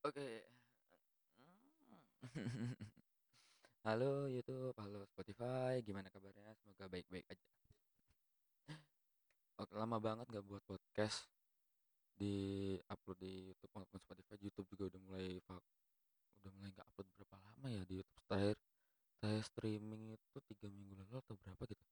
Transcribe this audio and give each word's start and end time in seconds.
Oke. 0.00 0.24
Halo 3.84 4.32
YouTube, 4.32 4.72
halo 4.80 5.04
Spotify, 5.04 5.84
gimana 5.84 6.08
kabarnya? 6.08 6.56
Semoga 6.56 6.88
baik-baik 6.88 7.28
aja. 7.28 7.48
Oke, 9.60 9.76
lama 9.76 10.00
banget 10.00 10.24
gak 10.32 10.44
buat 10.48 10.64
podcast 10.64 11.28
di 12.16 12.32
upload 12.88 13.20
di 13.20 13.52
YouTube 13.52 13.72
maupun 13.76 14.00
Spotify. 14.00 14.40
YouTube 14.40 14.72
juga 14.72 14.88
udah 14.96 15.00
mulai 15.04 15.36
udah 16.40 16.52
mulai 16.56 16.72
nggak 16.72 16.88
upload 16.96 17.08
berapa 17.20 17.36
lama 17.36 17.66
ya 17.68 17.84
di 17.84 18.00
YouTube 18.00 18.24
terakhir 18.24 18.56
saya 19.20 19.40
streaming 19.44 20.16
itu 20.16 20.38
tiga 20.48 20.66
minggu 20.72 20.96
lalu 20.96 21.20
atau 21.20 21.36
berapa 21.44 21.62
gitu. 21.68 21.84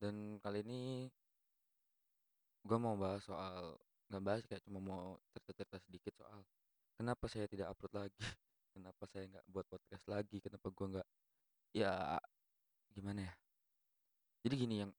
Dan 0.00 0.40
kali 0.40 0.64
ini 0.64 0.80
gue 2.64 2.78
mau 2.80 2.96
bahas 2.96 3.20
soal 3.20 3.76
nggak 4.08 4.22
bahas 4.24 4.42
kayak 4.48 4.64
cuma 4.64 4.80
mau 4.80 5.20
cerita-cerita 5.36 5.76
sedikit 5.84 6.16
soal 6.16 6.40
kenapa 6.98 7.30
saya 7.30 7.46
tidak 7.46 7.70
upload 7.70 7.94
lagi? 7.94 8.18
Kenapa 8.74 9.06
saya 9.10 9.24
nggak 9.26 9.46
buat 9.50 9.66
podcast 9.70 10.04
lagi? 10.10 10.38
Kenapa 10.42 10.70
gue 10.70 10.86
nggak 10.98 11.08
ya 11.74 12.18
gimana 12.94 13.26
ya? 13.26 13.34
Jadi 14.42 14.54
gini 14.54 14.74
yang 14.86 14.92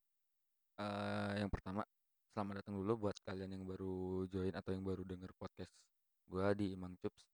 uh, 0.80 1.32
yang 1.36 1.48
pertama 1.52 1.84
selamat 2.32 2.64
datang 2.64 2.76
dulu 2.80 3.08
buat 3.08 3.16
kalian 3.24 3.56
yang 3.56 3.64
baru 3.64 4.24
join 4.28 4.52
atau 4.52 4.72
yang 4.72 4.84
baru 4.84 5.00
denger 5.04 5.32
podcast 5.36 5.72
gue 6.28 6.46
di 6.56 6.76
Imang 6.76 6.96
Cups. 7.00 7.24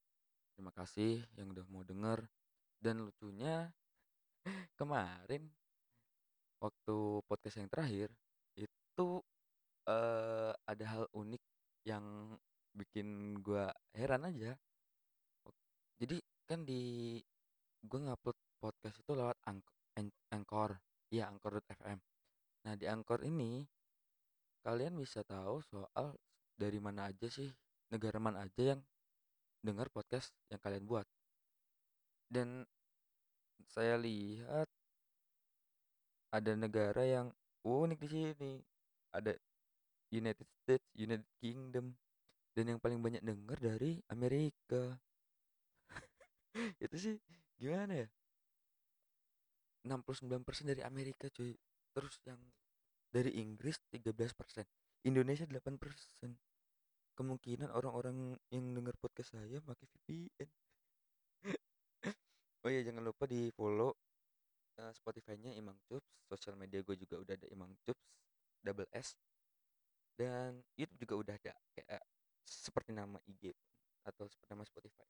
Terima 0.55 0.70
kasih 0.74 1.22
yang 1.34 1.50
udah 1.50 1.66
mau 1.70 1.83
denger. 1.83 2.27
Dan 2.78 3.02
lucunya 3.06 3.70
kemarin 4.78 5.50
waktu 6.62 6.96
podcast 7.27 7.56
yang 7.58 7.69
terakhir 7.69 8.08
itu 8.56 9.08
uh, 9.86 10.52
ada 10.64 10.84
hal 10.84 11.05
unik 11.12 11.42
yang 11.86 12.34
bikin 12.76 13.40
gue 13.40 13.64
heran 13.96 14.28
aja. 14.28 14.52
Jadi 15.96 16.20
kan 16.44 16.62
di 16.68 17.16
gue 17.80 18.00
ngupload 18.05 18.36
podcast 18.60 19.00
itu 19.00 19.12
lewat 19.16 19.36
Anchor. 20.30 20.77
Ya 21.08 21.30
Anchor.fm 21.30 21.98
nah 22.66 22.74
di 22.74 22.83
Anchor 22.91 23.22
ini 23.22 23.62
kalian 24.66 24.98
bisa 24.98 25.22
tahu 25.22 25.62
soal 25.70 26.18
dari 26.58 26.83
mana 26.83 27.06
aja 27.14 27.30
sih 27.30 27.46
negara 27.94 28.18
mana 28.18 28.42
aja 28.42 28.74
yang 28.74 28.80
dengar 29.62 29.86
podcast 29.94 30.34
yang 30.50 30.58
kalian 30.58 30.83
buat. 30.83 31.06
Dan 32.27 32.66
saya 33.70 33.94
lihat 33.94 34.66
ada 36.34 36.52
negara 36.58 37.06
yang 37.06 37.30
unik 37.62 37.98
di 38.02 38.08
sini. 38.11 38.52
Ada 39.14 39.38
United 40.11 40.48
States 40.62 40.86
United 40.98 41.30
Kingdom 41.38 41.94
dan 42.56 42.72
yang 42.72 42.80
paling 42.80 43.04
banyak 43.04 43.20
dengar 43.20 43.60
dari 43.60 44.00
Amerika. 44.08 44.96
Itu 46.84 46.96
sih 46.96 47.20
gimana 47.60 48.08
ya? 48.08 48.08
69% 49.84 50.72
dari 50.72 50.80
Amerika 50.80 51.28
cuy. 51.28 51.52
Terus 51.92 52.16
yang 52.24 52.40
dari 53.12 53.38
Inggris 53.40 53.80
13% 53.92 54.64
Indonesia 55.08 55.46
8% 55.48 55.78
kemungkinan 57.16 57.72
orang-orang 57.72 58.36
yang 58.52 58.77
dengar 58.77 58.92
podcast 59.00 59.40
saya 59.40 59.56
pakai 59.64 59.86
VPN 59.88 60.50
oh 62.66 62.68
iya 62.68 62.84
jangan 62.84 63.08
lupa 63.08 63.24
di 63.24 63.48
follow 63.56 63.96
uh, 64.82 64.92
Spotify-nya 64.92 65.56
Imang 65.56 65.80
Cups 65.88 66.28
sosial 66.28 66.60
media 66.60 66.84
gue 66.84 66.92
juga 66.98 67.16
udah 67.16 67.34
ada 67.40 67.48
Imang 67.48 67.72
Cups 67.88 68.04
double 68.60 68.90
S 68.92 69.16
dan 70.20 70.60
YouTube 70.77 71.08
juga 71.08 71.14
udah 71.16 71.34
ada 71.40 71.54
kayak 71.72 72.04
seperti 72.47 72.94
nama 72.94 73.19
IG 73.27 73.50
atau 74.06 74.30
seperti 74.30 74.50
nama 74.55 74.64
Spotify. 74.64 75.08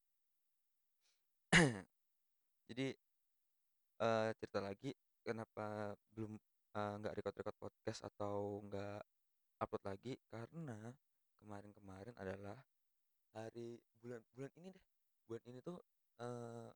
Jadi 2.69 2.89
uh, 4.01 4.33
cerita 4.41 4.61
lagi 4.65 4.91
kenapa 5.21 5.93
belum 6.17 6.41
nggak 6.77 7.13
uh, 7.13 7.17
record-record 7.17 7.57
podcast 7.61 8.09
atau 8.09 8.65
nggak 8.67 9.01
upload 9.61 9.85
lagi 9.85 10.13
karena 10.29 10.93
kemarin-kemarin 11.41 12.17
adalah 12.17 12.57
hari 13.37 13.81
bulan 14.01 14.21
bulan 14.33 14.53
ini 14.57 14.69
deh. 14.73 14.85
Bulan 15.29 15.45
ini 15.49 15.59
tuh 15.61 15.79
uh, 16.25 16.71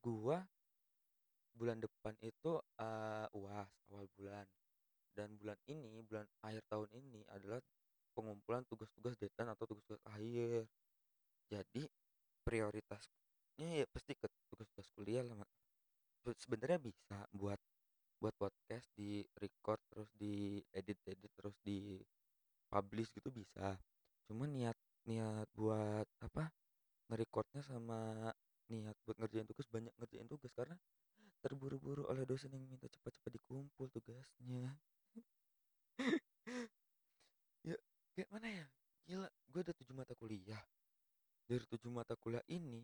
gua 0.00 0.40
bulan 1.52 1.76
depan 1.76 2.16
itu 2.24 2.56
uh, 2.80 3.26
uas 3.36 3.68
awal 3.92 4.08
bulan. 4.16 4.46
Dan 5.10 5.36
bulan 5.36 5.58
ini 5.68 6.00
bulan 6.06 6.24
akhir 6.40 6.62
tahun 6.70 6.88
ini 6.96 7.20
adalah 7.28 7.60
pengumpulan 8.14 8.62
tugas-tugas 8.66 9.14
deadline 9.18 9.52
atau 9.54 9.64
tugas-tugas 9.66 10.02
akhir. 10.08 10.66
Jadi 11.50 11.82
prioritasnya 12.46 13.68
ya 13.82 13.86
pasti 13.90 14.12
ke 14.16 14.26
tugas-tugas 14.50 14.88
kuliah 14.96 15.24
lah 15.26 15.42
sebenarnya 16.36 16.78
bisa 16.78 17.16
buat 17.32 17.58
buat 18.20 18.34
podcast 18.36 18.86
di 18.92 19.24
record 19.40 19.80
terus 19.88 20.10
di 20.12 20.60
edit 20.76 21.00
edit 21.08 21.32
terus 21.34 21.56
di 21.64 21.98
publish 22.68 23.10
gitu 23.16 23.32
bisa. 23.32 23.76
Cuma 24.28 24.44
niat 24.46 24.76
niat 25.08 25.48
buat 25.56 26.06
apa 26.20 26.52
ngerecordnya 27.10 27.64
sama 27.64 28.30
niat 28.70 28.94
buat 29.08 29.16
ngerjain 29.18 29.48
tugas 29.48 29.66
banyak 29.72 29.92
ngerjain 29.98 30.28
tugas. 30.28 30.52
Karena 30.52 30.76
terburu-buru 31.40 32.04
oleh 32.06 32.28
dosen 32.28 32.52
yang 32.52 32.68
minta 32.68 32.86
cepat-cepat 32.86 33.32
dikumpul 33.40 33.88
tugasnya 33.88 34.76
ya 37.64 37.76
kayak 38.16 38.28
mana 38.32 38.48
ya 38.48 38.66
gila 39.08 39.28
gue 39.28 39.60
ada 39.64 39.72
tujuh 39.76 39.94
mata 39.96 40.12
kuliah 40.16 40.60
dari 41.50 41.66
tujuh 41.66 41.90
mata 41.90 42.14
kuliah 42.14 42.46
ini 42.46 42.78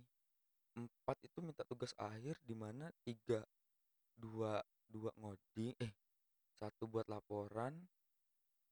empat 0.75 1.23
itu 1.23 1.39
minta 1.39 1.63
tugas 1.63 1.95
akhir 1.95 2.35
di 2.43 2.59
mana 2.59 2.91
tiga 3.07 3.47
dua 4.19 4.59
dua 4.91 5.15
ngoding 5.15 5.71
eh 5.79 5.95
satu 6.59 6.91
buat 6.91 7.07
laporan 7.07 7.79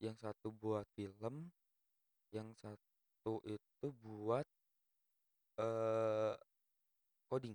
yang 0.03 0.19
satu 0.19 0.51
buat 0.51 0.83
film 0.99 1.47
yang 2.35 2.51
satu 2.59 3.39
itu 3.47 3.87
buat 4.03 4.43
uh, 5.63 6.35
coding. 7.31 7.55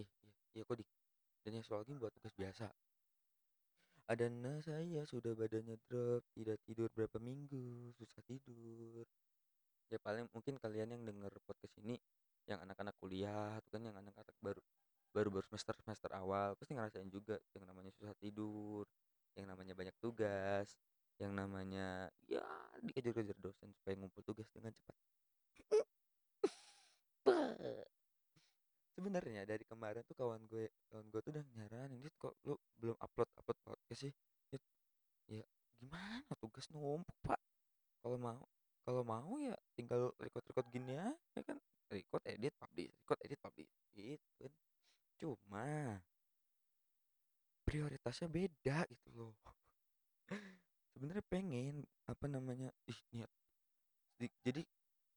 Eh 0.00 0.08
iya, 0.08 0.32
iya 0.56 0.64
coding. 0.64 0.88
Dan 1.44 1.60
yang 1.60 1.66
soal 1.66 1.84
buat 1.84 2.14
tugas 2.16 2.32
biasa. 2.32 2.72
Adana 4.10 4.58
saya 4.64 5.06
sudah 5.06 5.36
badannya 5.36 5.78
drop 5.86 6.26
tidak 6.34 6.58
tidur 6.66 6.90
berapa 6.90 7.22
minggu 7.22 7.94
susah 7.96 8.20
tidur 8.26 9.06
ya 9.92 10.00
paling 10.00 10.24
mungkin 10.32 10.56
kalian 10.56 10.96
yang 10.96 11.02
denger 11.04 11.36
podcast 11.44 11.76
ini 11.84 12.00
yang 12.48 12.64
anak-anak 12.64 12.96
kuliah 12.96 13.60
itu 13.60 13.68
kan 13.68 13.82
yang 13.84 13.96
anak-anak 14.00 14.32
baru 14.40 14.62
baru 15.12 15.28
baru 15.28 15.44
semester 15.52 15.76
semester 15.84 16.10
awal 16.16 16.56
pasti 16.56 16.72
ngerasain 16.72 17.12
juga 17.12 17.36
yang 17.52 17.68
namanya 17.68 17.92
susah 17.92 18.16
tidur 18.16 18.88
yang 19.36 19.44
namanya 19.52 19.76
banyak 19.76 19.92
tugas 20.00 20.72
yang 21.20 21.36
namanya 21.36 22.08
ya 22.24 22.40
dikejar-kejar 22.80 23.36
dosen 23.36 23.68
supaya 23.76 23.94
ngumpul 24.00 24.24
tugas 24.24 24.48
dengan 24.50 24.72
cepat. 24.72 24.96
Sebenarnya 28.96 29.44
dari 29.44 29.64
kemarin 29.68 30.02
tuh 30.08 30.16
kawan 30.16 30.42
gue 30.48 30.72
kawan 30.88 31.06
gue 31.12 31.20
tuh 31.20 31.32
udah 31.36 31.44
nyaranin 31.54 32.00
dit 32.00 32.14
kok 32.16 32.34
lu 32.48 32.56
belum 32.80 32.96
upload 32.98 33.28
upload 33.38 33.58
podcast 33.62 34.08
sih? 34.08 34.12
Ya 35.28 35.44
gimana 35.78 36.26
tugas 36.40 36.66
numpuk 36.72 37.14
pak? 37.22 37.40
Kalau 38.02 38.18
mau 38.18 38.42
kalau 38.82 39.06
mau 39.06 39.38
ya 39.38 39.54
tinggal 39.78 40.10
record 40.18 40.42
record 40.50 40.66
gini 40.70 40.98
ya 40.98 41.08
ya 41.38 41.42
kan. 41.46 41.58
Record 41.92 42.24
edit 42.24 42.54
publish 42.58 42.90
record 43.02 43.20
edit 43.22 43.38
publish. 43.38 43.70
Gitu 43.94 44.18
kan. 44.40 44.52
Cuma 45.18 45.66
prioritasnya 47.62 48.28
beda 48.28 48.84
gitu 48.90 49.08
loh. 49.14 49.34
Sebenarnya 50.92 51.24
pengen 51.30 51.86
apa 52.10 52.26
namanya 52.26 52.68
ih 52.90 53.00
niat. 53.14 53.30
Jadi 54.42 54.62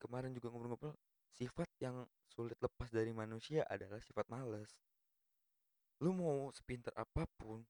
kemarin 0.02 0.34
juga 0.34 0.50
ngobrol-ngobrol 0.50 0.96
sifat 1.36 1.68
yang 1.84 2.08
sulit 2.32 2.58
lepas 2.62 2.90
dari 2.90 3.12
manusia 3.12 3.66
adalah 3.68 4.00
sifat 4.02 4.26
males. 4.32 4.72
Lu 6.00 6.14
mau 6.14 6.50
sepintar 6.54 6.94
apa 6.96 7.28
pun 7.40 7.66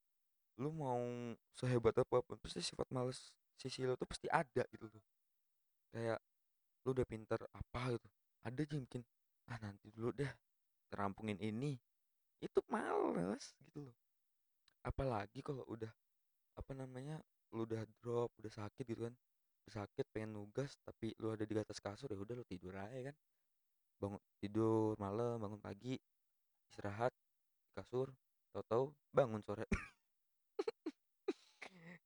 lu 0.55 0.71
mau 0.71 1.03
sehebat 1.51 1.91
apa 1.99 2.23
pun 2.23 2.39
pasti 2.39 2.63
sifat 2.63 2.87
males 2.87 3.35
sisi 3.59 3.83
lu 3.83 3.99
tuh 3.99 4.07
pasti 4.07 4.31
ada 4.31 4.63
gitu 4.71 4.87
loh 4.87 5.03
kayak 5.95 6.19
lu 6.83 6.91
udah 6.91 7.07
pinter 7.07 7.39
apa 7.55 7.95
gitu? 7.95 8.07
Ada 8.43 8.61
aja 8.67 8.75
mungkin 8.75 9.01
ah 9.47 9.57
nanti 9.63 9.87
dulu 9.95 10.11
deh 10.11 10.31
terampungin 10.91 11.39
ini. 11.39 11.79
Itu 12.43 12.59
males 12.67 13.55
gitu 13.63 13.87
loh. 13.87 13.95
Apalagi 14.83 15.39
kalau 15.39 15.63
udah 15.71 15.89
apa 16.59 16.71
namanya 16.75 17.23
lu 17.55 17.63
udah 17.63 17.87
drop 18.03 18.35
udah 18.43 18.51
sakit 18.51 18.83
gitu 18.83 19.07
kan. 19.07 19.15
Udah 19.65 19.73
sakit 19.87 20.05
pengen 20.11 20.35
nugas 20.35 20.75
tapi 20.83 21.15
lu 21.23 21.31
ada 21.31 21.47
di 21.47 21.55
atas 21.55 21.79
kasur 21.79 22.11
ya 22.11 22.19
udah 22.19 22.35
lu 22.35 22.43
tidur 22.43 22.75
aja 22.75 23.09
kan. 23.09 23.15
Bangun 23.95 24.21
tidur 24.43 24.99
malam 24.99 25.39
bangun 25.39 25.63
pagi 25.63 25.95
istirahat 26.67 27.15
di 27.63 27.71
kasur 27.71 28.11
tahu-tahu 28.51 28.91
bangun 29.15 29.39
sore 29.43 29.63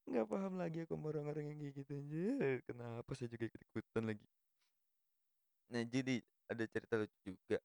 nggak 0.10 0.28
paham 0.28 0.54
lagi 0.58 0.78
aku 0.84 0.98
sama 0.98 1.06
orang-orang 1.14 1.54
yang 1.54 1.58
kayak 1.62 1.74
gitu 1.78 1.92
aja 1.94 2.26
kenapa 2.66 3.12
saya 3.14 3.28
juga 3.30 3.46
ikut 3.46 3.62
ikutan 3.62 4.04
lagi 4.10 4.26
nah 5.70 5.86
jadi 5.86 6.18
ada 6.50 6.64
cerita 6.66 6.98
lucu 6.98 7.18
juga. 7.30 7.58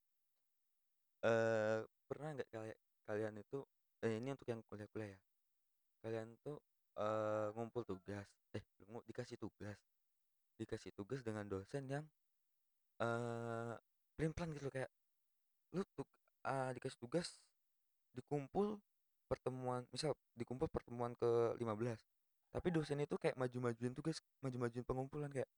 Eh, 1.25 1.81
pernah 2.05 2.37
nggak 2.37 2.49
kayak 2.53 2.79
kalian 3.09 3.35
itu 3.41 3.59
eh, 4.05 4.21
ini 4.21 4.29
untuk 4.37 4.45
yang 4.45 4.61
kuliah-kuliah 4.69 5.17
ya. 5.17 5.19
Kalian 6.05 6.37
tuh 6.45 6.61
eh, 7.01 7.49
ngumpul 7.57 7.83
tugas, 7.89 8.29
eh 8.53 8.65
dikasih 9.09 9.41
tugas, 9.41 9.81
dikasih 10.61 10.93
tugas 10.93 11.25
dengan 11.25 11.49
dosen 11.49 11.89
yang 11.89 12.05
eh 13.01 13.75
plan 14.15 14.51
gitu 14.55 14.71
kayak 14.71 14.87
lu 15.75 15.83
tuh 15.99 16.07
ah, 16.47 16.71
dikasih 16.71 16.95
tugas 17.03 17.43
dikumpul 18.15 18.79
pertemuan 19.27 19.83
misal 19.91 20.15
dikumpul 20.39 20.71
pertemuan 20.71 21.19
ke 21.19 21.59
15 21.59 21.99
tapi 22.55 22.71
dosen 22.71 23.03
itu 23.03 23.19
kayak 23.19 23.35
maju-majuin 23.35 23.91
tugas 23.91 24.23
maju-majuin 24.39 24.87
pengumpulan 24.87 25.27
kayak 25.27 25.51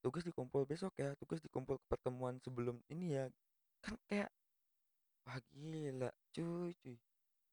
tugas 0.00 0.24
dikumpul 0.24 0.64
besok 0.64 0.96
ya 0.96 1.12
tugas 1.20 1.44
dikumpul 1.44 1.76
ke 1.76 1.86
pertemuan 1.92 2.40
sebelum 2.40 2.80
ini 2.88 3.20
ya. 3.20 3.28
Kan 3.84 4.00
kayak 4.08 4.32
wah 5.28 5.36
gila 5.52 6.08
cuy 6.32 6.72
cuy. 6.80 6.96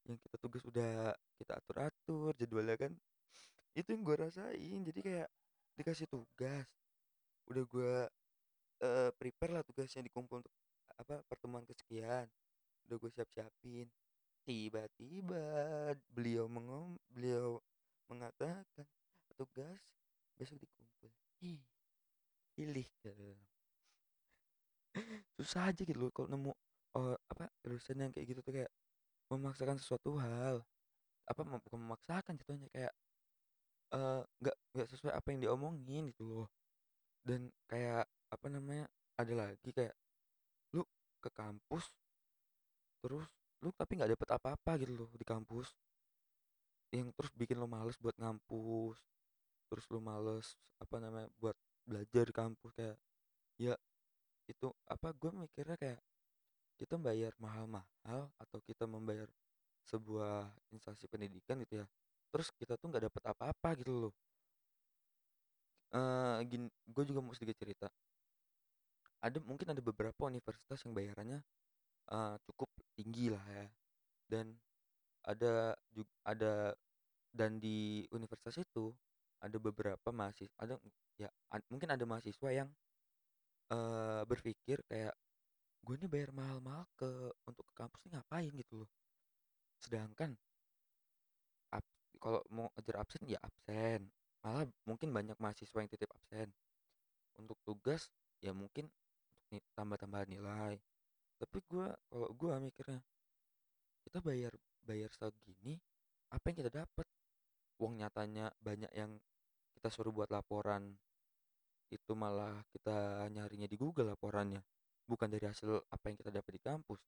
Yang 0.08 0.18
kita 0.24 0.36
tugas 0.40 0.64
udah 0.64 1.12
kita 1.36 1.60
atur-atur 1.60 2.32
jadwalnya 2.40 2.88
kan. 2.88 2.94
Itu 3.76 3.92
yang 3.92 4.08
gue 4.08 4.16
rasain. 4.16 4.80
Jadi 4.88 5.00
kayak 5.04 5.28
dikasih 5.76 6.08
tugas. 6.08 6.64
Udah 7.52 7.64
gue 7.68 7.94
eh, 8.80 9.12
prepare 9.20 9.60
lah 9.60 9.64
tugasnya 9.68 10.08
dikumpul 10.08 10.40
untuk 10.40 10.56
apa 10.96 11.20
pertemuan 11.28 11.68
kesekian. 11.68 12.32
Udah 12.88 12.96
gue 12.96 13.12
siap-siapin. 13.12 13.92
Tiba-tiba 14.48 15.44
beliau 16.16 16.48
mengom 16.48 16.96
beliau 17.12 17.60
mengatakan 18.12 18.86
tugas 19.38 19.82
besok 20.38 20.58
dikumpul. 20.64 21.12
Ih. 21.44 21.62
Pilih 22.56 22.88
gitu 23.04 23.36
susah 25.36 25.72
aja 25.72 25.82
gitu 25.84 26.00
loh 26.00 26.12
kalau 26.16 26.28
nemu 26.32 26.52
oh, 26.98 27.16
apa 27.32 27.48
dosen 27.64 28.00
yang 28.02 28.12
kayak 28.14 28.28
gitu 28.36 28.40
tuh 28.46 28.54
kayak 28.56 28.72
memaksakan 29.32 29.78
sesuatu 29.82 30.18
hal. 30.22 30.64
Apa 31.30 31.42
mem- 31.48 31.64
bukan 31.66 31.80
memaksakan 31.82 32.34
jatuhnya 32.40 32.70
kayak 32.74 32.94
eh, 33.96 34.22
nggak 34.42 34.56
nggak 34.76 34.88
sesuai 34.92 35.14
apa 35.18 35.28
yang 35.34 35.40
diomongin 35.44 36.04
gitu 36.14 36.24
loh. 36.26 36.48
Dan 37.26 37.50
kayak 37.72 38.06
apa 38.34 38.48
namanya 38.52 38.86
ada 39.20 39.34
lagi 39.36 39.70
kayak 39.74 39.96
lu 40.76 40.84
ke 41.24 41.30
kampus 41.34 41.86
terus 43.02 43.28
lu 43.64 43.70
tapi 43.80 43.92
nggak 43.98 44.12
dapet 44.18 44.30
apa-apa 44.36 44.72
gitu 44.84 44.94
loh 45.00 45.10
di 45.16 45.24
kampus 45.26 45.68
yang 46.96 47.12
terus 47.12 47.32
bikin 47.36 47.60
lo 47.60 47.68
males 47.68 48.00
buat 48.00 48.16
ngampus 48.16 48.98
terus 49.68 49.86
lu 49.92 50.00
males 50.00 50.56
apa 50.80 50.96
namanya 51.04 51.28
buat 51.40 51.58
belajar 51.86 52.24
di 52.30 52.34
kampus 52.34 52.72
kayak 52.74 52.98
ya 53.60 53.76
itu 54.48 54.68
apa 54.88 55.12
gue 55.16 55.32
mikirnya 55.34 55.78
kayak 55.78 56.02
kita 56.76 57.00
bayar 57.00 57.32
mahal-mahal 57.40 58.30
atau 58.36 58.60
kita 58.64 58.86
membayar 58.86 59.28
sebuah 59.88 60.50
instansi 60.74 61.08
pendidikan 61.08 61.62
gitu 61.64 61.84
ya 61.84 61.88
terus 62.36 62.52
kita 62.52 62.76
tuh 62.76 62.92
nggak 62.92 63.08
dapet 63.08 63.24
apa-apa 63.32 63.70
gitu 63.80 63.96
loh. 63.96 64.14
Eh 65.96 66.44
gini 66.52 66.68
gue 66.68 67.04
juga 67.08 67.24
mau 67.24 67.32
sedikit 67.32 67.64
cerita. 67.64 67.88
Ada 69.24 69.40
mungkin 69.40 69.72
ada 69.72 69.80
beberapa 69.80 70.28
universitas 70.28 70.84
yang 70.84 70.92
bayarannya 70.92 71.40
eh, 72.12 72.36
cukup 72.44 72.68
tinggi 73.00 73.32
lah 73.32 73.46
ya 73.48 73.66
dan 74.28 74.52
ada 75.26 75.74
juga 75.92 76.14
ada 76.26 76.54
dan 77.36 77.58
di 77.60 78.06
universitas 78.14 78.56
itu 78.62 78.94
ada 79.44 79.58
beberapa 79.60 80.10
mahasiswa 80.14 80.56
ada 80.58 80.80
ya 81.20 81.30
ad- 81.52 81.68
mungkin 81.70 81.90
ada 81.92 82.06
mahasiswa 82.08 82.50
yang 82.54 82.70
eh, 83.74 84.22
berpikir 84.30 84.78
kayak 84.90 85.14
gue 85.86 85.96
ini 86.02 86.08
bayar 86.10 86.32
mahal-mahal 86.34 86.86
ke 86.98 87.10
untuk 87.46 87.66
ke 87.70 87.74
kampus 87.78 88.02
ini 88.06 88.18
ngapain? 88.18 88.52
gitu 88.58 88.74
loh. 88.86 88.90
Sedangkan 89.82 90.34
kalau 92.20 92.42
mau 92.50 92.68
ngejar 92.74 92.96
absen 93.04 93.22
ya 93.28 93.40
absen. 93.44 94.10
Malah 94.42 94.66
mungkin 94.90 95.10
banyak 95.14 95.38
mahasiswa 95.38 95.78
yang 95.78 95.90
titip 95.92 96.10
absen. 96.10 96.50
Untuk 97.38 97.60
tugas 97.68 98.10
ya 98.42 98.50
mungkin 98.56 98.90
untuk 98.90 99.50
ni- 99.54 99.66
tambah-tambahan 99.78 100.30
nilai. 100.32 100.76
Tapi 101.38 101.58
gue 101.70 101.88
kalau 102.10 102.30
gue 102.34 102.50
mikirnya 102.66 103.00
kita 104.08 104.20
bayar 104.24 104.54
bayar 104.86 105.10
segini 105.12 105.82
apa 106.30 106.46
yang 106.54 106.58
kita 106.62 106.72
dapat 106.86 107.08
uang 107.82 108.00
nyatanya 108.00 108.54
banyak 108.62 108.92
yang 108.96 109.18
kita 109.76 109.90
suruh 109.92 110.14
buat 110.16 110.32
laporan 110.32 110.96
itu 111.92 112.12
malah 112.18 112.66
kita 112.74 113.28
nyarinya 113.30 113.70
di 113.70 113.78
Google 113.78 114.16
laporannya 114.16 114.64
bukan 115.06 115.30
dari 115.30 115.46
hasil 115.46 115.86
apa 115.90 116.06
yang 116.10 116.18
kita 116.18 116.32
dapat 116.34 116.52
di 116.58 116.62
kampus. 116.62 117.02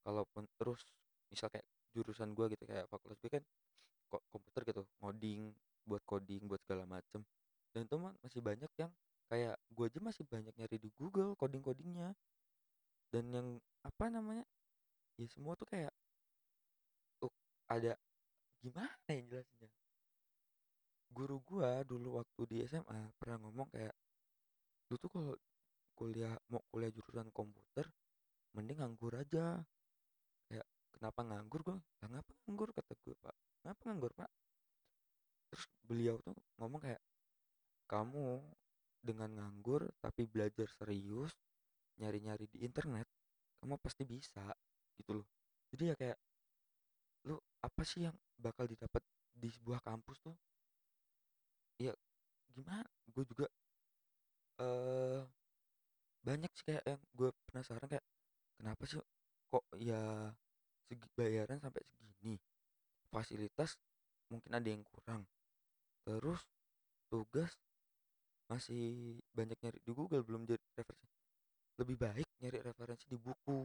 Kalaupun 0.00 0.48
terus 0.56 0.80
misal 1.28 1.52
kayak 1.52 1.66
jurusan 1.92 2.32
gue 2.32 2.56
gitu 2.56 2.64
kayak 2.64 2.88
fakultas 2.88 3.18
gue 3.20 3.32
kan 3.40 3.44
kok 4.06 4.22
komputer 4.30 4.62
gitu 4.72 4.82
ngoding 5.02 5.52
buat 5.84 6.02
coding 6.08 6.48
buat 6.48 6.60
segala 6.64 6.88
macem. 6.88 7.20
Dan 7.74 7.84
itu 7.84 7.96
masih 8.00 8.40
banyak 8.40 8.70
yang 8.80 8.90
kayak 9.26 9.58
gue 9.74 9.84
aja 9.84 10.00
masih 10.00 10.24
banyak 10.24 10.54
nyari 10.54 10.76
di 10.78 10.90
Google 10.94 11.34
coding 11.34 11.60
codingnya 11.60 12.14
dan 13.10 13.24
yang 13.34 13.48
apa 13.82 14.06
namanya 14.06 14.46
ya 15.18 15.26
semua 15.26 15.58
tuh 15.58 15.66
kayak 15.66 15.90
ada 17.66 17.92
gimana 18.62 19.06
ya 19.10 19.22
jelasinnya? 19.26 19.70
Guru 21.10 21.38
gua 21.42 21.82
dulu 21.82 22.22
waktu 22.22 22.42
di 22.50 22.56
SMA 22.66 23.10
pernah 23.18 23.38
ngomong 23.42 23.68
kayak 23.70 23.94
lu 24.90 24.96
tuh 25.02 25.10
kalau 25.10 25.34
kuliah 25.96 26.34
mau 26.52 26.62
kuliah 26.70 26.92
jurusan 26.92 27.32
komputer 27.34 27.88
mending 28.54 28.78
nganggur 28.78 29.16
aja. 29.16 29.60
Kayak 30.46 30.66
kenapa 30.94 31.20
nganggur? 31.26 31.60
Gua 31.66 31.74
lah 32.02 32.08
ngapa 32.10 32.32
nganggur? 32.46 32.68
kata 32.72 32.92
gue 33.02 33.14
pak. 33.18 33.36
Ngapa 33.64 33.82
nganggur 33.90 34.12
pak? 34.14 34.30
Terus 35.50 35.64
beliau 35.82 36.16
tuh 36.22 36.36
ngomong 36.58 36.80
kayak 36.82 37.02
kamu 37.86 38.42
dengan 38.98 39.30
nganggur 39.38 39.86
tapi 40.02 40.26
belajar 40.26 40.66
serius 40.66 41.30
nyari-nyari 42.02 42.50
di 42.50 42.66
internet 42.66 43.06
kamu 43.62 43.78
pasti 43.78 44.02
bisa 44.04 44.52
gitu 44.98 45.22
loh. 45.22 45.26
Jadi 45.72 45.82
ya 45.90 45.94
kayak 45.94 46.18
lu 47.26 47.36
apa 47.60 47.82
sih 47.82 48.06
yang 48.06 48.14
bakal 48.38 48.64
didapat 48.70 49.02
di 49.34 49.50
sebuah 49.50 49.82
kampus 49.82 50.22
tuh? 50.22 50.36
Ya 51.82 51.92
gimana? 52.54 52.86
Gue 53.10 53.26
juga 53.26 53.46
eh 54.62 55.22
banyak 56.24 56.50
sih 56.56 56.64
kayak 56.64 56.84
yang 56.86 57.02
gue 57.12 57.30
penasaran 57.50 57.86
kayak 57.86 58.06
kenapa 58.56 58.82
sih 58.88 58.98
kok 59.50 59.64
ya 59.78 60.32
segi 60.86 61.08
bayaran 61.18 61.58
sampai 61.60 61.82
segini? 61.84 62.38
Fasilitas 63.10 63.76
mungkin 64.30 64.50
ada 64.54 64.68
yang 64.70 64.82
kurang. 64.86 65.26
Terus 66.06 66.42
tugas 67.10 67.52
masih 68.46 69.18
banyak 69.34 69.58
nyari 69.58 69.78
di 69.82 69.90
Google 69.90 70.22
belum 70.22 70.46
jadi 70.46 70.62
referensi. 70.78 71.18
Lebih 71.82 71.96
baik 71.98 72.28
nyari 72.40 72.58
referensi 72.62 73.06
di 73.10 73.18
buku 73.18 73.60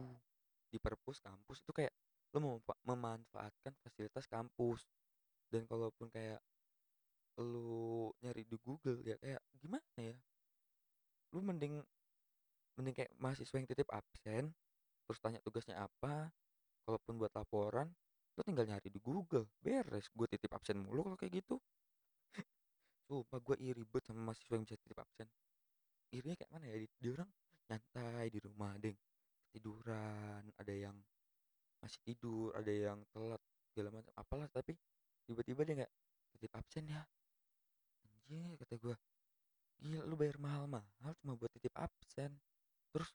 di 0.72 0.78
perpus 0.80 1.22
kampus 1.22 1.62
itu 1.62 1.72
kayak 1.72 1.94
lo 2.32 2.38
memfa- 2.40 2.80
memanfaatkan 2.88 3.72
fasilitas 3.84 4.24
kampus. 4.28 4.88
Dan 5.52 5.68
kalaupun 5.68 6.08
kayak 6.08 6.40
lu 7.40 8.12
nyari 8.20 8.44
di 8.44 8.56
Google 8.60 9.00
ya 9.04 9.16
kayak 9.20 9.40
gimana 9.60 9.96
ya? 10.00 10.16
Lu 11.32 11.40
mending 11.40 11.80
mending 12.76 12.94
kayak 12.96 13.12
mahasiswa 13.20 13.56
yang 13.56 13.68
titip 13.68 13.88
absen 13.92 14.52
terus 15.04 15.18
tanya 15.20 15.40
tugasnya 15.44 15.76
apa 15.76 16.32
kalaupun 16.88 17.20
buat 17.20 17.32
laporan 17.36 17.92
lu 18.32 18.40
tinggal 18.48 18.64
nyari 18.64 18.88
di 18.88 19.00
Google. 19.00 19.44
Beres 19.60 20.08
gue 20.08 20.26
titip 20.28 20.52
absen 20.56 20.80
mulu 20.80 21.04
kalau 21.04 21.18
kayak 21.20 21.44
gitu. 21.44 21.60
Sumpah 23.08 23.40
gue 23.44 23.56
iri 23.60 23.84
banget 23.84 24.08
sama 24.08 24.32
mahasiswa 24.32 24.56
yang 24.56 24.64
bisa 24.64 24.76
titip 24.80 24.98
absen. 25.00 25.28
Irinya 26.16 26.36
kayak 26.40 26.52
mana 26.52 26.64
ya? 26.68 26.76
Di- 26.80 27.12
orang 27.12 27.30
nyantai 27.68 28.26
di 28.28 28.38
rumah 28.40 28.72
deng 28.80 28.96
tiduran 29.52 30.48
ada 30.56 30.72
yang 30.72 30.96
masih 31.82 31.98
tidur 32.06 32.54
ada 32.54 32.70
yang 32.70 33.02
telat 33.10 33.42
segala 33.74 33.90
macam 33.90 34.12
apalah 34.14 34.46
tapi 34.54 34.78
tiba-tiba 35.26 35.60
dia 35.66 35.74
nggak 35.82 35.92
titip 36.38 36.52
absen 36.54 36.84
ya. 36.86 37.02
Anjir 38.06 38.54
kata 38.62 38.74
gue 38.78 38.96
gila 39.82 40.06
lu 40.06 40.14
bayar 40.14 40.38
mahal-mahal 40.38 41.12
cuma 41.18 41.34
buat 41.34 41.50
titip 41.58 41.74
absen. 41.74 42.38
Terus 42.94 43.10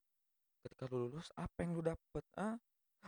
ketika 0.61 0.83
lu 0.91 1.07
lulus 1.07 1.31
apa 1.39 1.63
yang 1.63 1.79
lu 1.79 1.81
dapet? 1.81 2.25
Ah 2.35 2.59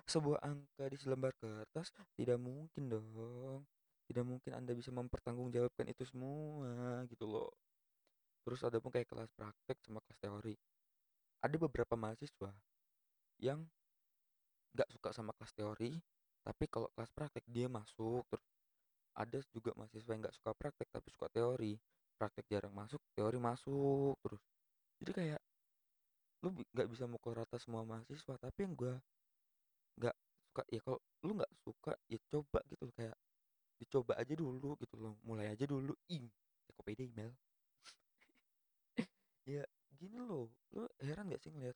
sebuah 0.08 0.40
angka 0.48 0.88
di 0.88 0.96
selembar 0.96 1.36
kertas 1.36 1.92
tidak 2.16 2.40
mungkin 2.40 2.88
dong. 2.88 3.68
Tidak 4.08 4.26
mungkin 4.26 4.52
anda 4.56 4.72
bisa 4.74 4.90
mempertanggungjawabkan 4.96 5.92
itu 5.92 6.08
semua 6.08 7.04
gitu 7.12 7.28
loh. 7.28 7.52
Terus 8.48 8.64
ada 8.64 8.80
pun 8.80 8.90
kayak 8.90 9.06
kelas 9.06 9.30
praktek 9.36 9.78
sama 9.86 10.00
kelas 10.08 10.20
teori. 10.24 10.56
Ada 11.44 11.56
beberapa 11.60 11.94
mahasiswa 11.94 12.52
yang 13.44 13.68
nggak 14.76 14.90
suka 14.94 15.10
sama 15.16 15.32
kelas 15.38 15.54
teori 15.58 15.92
tapi 16.46 16.66
kalau 16.72 16.88
kelas 16.96 17.12
praktek 17.14 17.46
dia 17.50 17.68
masuk 17.68 18.24
terus 18.32 18.46
ada 19.20 19.40
juga 19.52 19.76
mahasiswa 19.76 20.12
yang 20.16 20.22
nggak 20.24 20.36
suka 20.40 20.52
praktek 20.56 20.88
tapi 20.96 21.08
suka 21.12 21.28
teori. 21.28 21.76
Praktek 22.16 22.46
jarang 22.52 22.72
masuk 22.76 23.00
teori 23.16 23.40
masuk 23.40 24.16
terus. 24.24 24.44
Jadi 25.04 25.12
kayak 25.16 25.42
lu 26.40 26.56
nggak 26.56 26.88
bisa 26.88 27.04
mukul 27.04 27.36
rata 27.36 27.60
semua 27.60 27.84
mahasiswa 27.84 28.40
tapi 28.40 28.64
yang 28.64 28.72
gua 28.72 28.96
nggak 30.00 30.16
suka 30.16 30.64
ya 30.72 30.80
kalau 30.80 31.00
lu 31.28 31.32
nggak 31.36 31.52
suka 31.68 31.92
ya 32.08 32.20
coba 32.32 32.60
gitu 32.72 32.88
loh 32.88 32.96
kayak 32.96 33.18
dicoba 33.80 34.14
aja 34.16 34.34
dulu 34.36 34.76
gitu 34.80 34.96
loh 35.00 35.14
mulai 35.28 35.52
aja 35.52 35.68
dulu. 35.68 35.92
Ing 36.12 36.32
pede 36.84 37.12
email. 37.12 37.34
Ya 39.50 39.66
gini 39.98 40.16
loh 40.22 40.48
lu 40.72 40.86
heran 41.02 41.28
gak 41.34 41.42
sih 41.42 41.50
ngeliat 41.50 41.76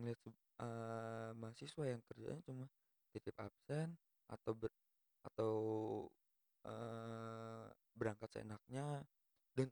ngeliat 0.00 0.20
se- 0.24 0.42
eh, 0.64 1.30
mahasiswa 1.36 1.84
yang 1.92 2.00
kerjanya 2.08 2.40
cuma 2.48 2.64
titip 3.12 3.36
absen 3.40 3.88
atau 4.30 4.52
ber, 4.56 4.70
atau 5.28 5.54
eh, 6.66 7.66
berangkat 7.98 8.28
seenaknya 8.32 9.04
dan 9.56 9.68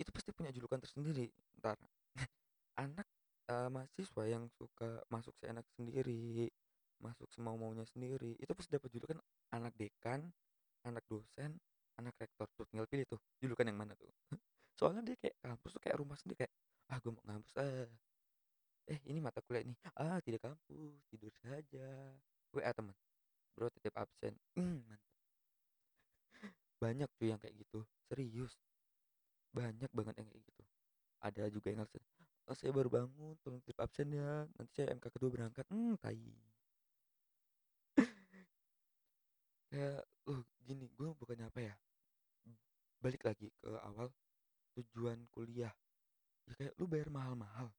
itu 0.00 0.10
pasti 0.10 0.30
punya 0.34 0.50
julukan 0.50 0.80
tersendiri. 0.82 1.30
Ntar 1.62 1.78
anak 2.84 3.06
eh, 3.50 3.68
mahasiswa 3.70 4.22
yang 4.26 4.44
suka 4.58 5.02
masuk 5.10 5.34
seenak 5.38 5.66
sendiri 5.78 6.50
masuk 7.02 7.28
semau 7.34 7.58
maunya 7.58 7.84
sendiri 7.84 8.38
itu 8.38 8.52
pasti 8.56 8.70
dapat 8.72 8.88
julukan 8.94 9.18
anak 9.52 9.74
dekan 9.76 10.30
anak 10.86 11.04
dosen 11.10 11.58
anak 12.00 12.14
rektor. 12.18 12.46
Tuh 12.58 12.66
tinggal 12.70 12.86
pilih 12.90 13.06
tuh 13.06 13.20
julukan 13.42 13.66
yang 13.66 13.78
mana 13.78 13.94
tuh. 13.98 14.10
Soalnya 14.78 15.02
dia 15.06 15.16
kayak 15.20 15.36
kampus 15.42 15.70
tuh 15.78 15.82
kayak 15.82 15.96
rumah 16.00 16.16
sendiri 16.18 16.46
kayak 16.46 16.52
ah 16.92 16.98
gue 17.00 17.12
mau 17.14 17.24
ngampus 17.24 17.54
ah 17.58 17.88
eh 18.92 19.00
ini 19.08 19.18
mata 19.20 19.40
kuliah 19.44 19.64
ini 19.64 19.74
ah 19.96 20.18
tidak 20.24 20.40
kampus 20.44 21.00
tidur 21.10 21.32
saja. 21.40 21.86
WA 22.54 22.70
teman. 22.76 22.94
Bro 23.56 23.68
titip 23.74 23.94
absen. 23.96 24.34
Hmm, 24.56 24.80
mantap. 24.88 25.00
Banyak 26.82 27.08
cuy 27.18 27.28
yang 27.34 27.40
kayak 27.42 27.56
gitu. 27.66 27.82
Serius. 28.06 28.54
Banyak 29.54 29.90
banget 29.94 30.14
yang 30.20 30.28
kayak 30.30 30.44
gitu. 30.44 30.62
Ada 31.22 31.44
juga 31.50 31.68
yang 31.72 31.82
alasan 31.86 32.02
"Oh, 32.44 32.52
saya 32.58 32.70
baru 32.76 32.88
bangun 32.92 33.34
tolong 33.40 33.60
titip 33.64 33.80
absen 33.80 34.08
ya. 34.12 34.44
Nanti 34.58 34.72
saya 34.76 34.92
MK 34.92 35.06
kedua 35.14 35.30
berangkat. 35.32 35.64
Hmm 35.72 35.96
tai. 35.96 36.20
Kayak 39.70 40.04
loh 40.28 40.42
gini 40.64 40.86
gue 40.92 41.08
bukannya 41.16 41.46
apa 41.48 41.60
ya? 41.60 41.74
Balik 43.00 43.22
lagi 43.28 43.48
ke 43.60 43.70
awal 43.84 44.08
tujuan 44.76 45.28
kuliah. 45.32 45.72
Ya 46.48 46.52
kayak 46.58 46.74
lu 46.76 46.86
bayar 46.88 47.08
mahal-mahal 47.08 47.72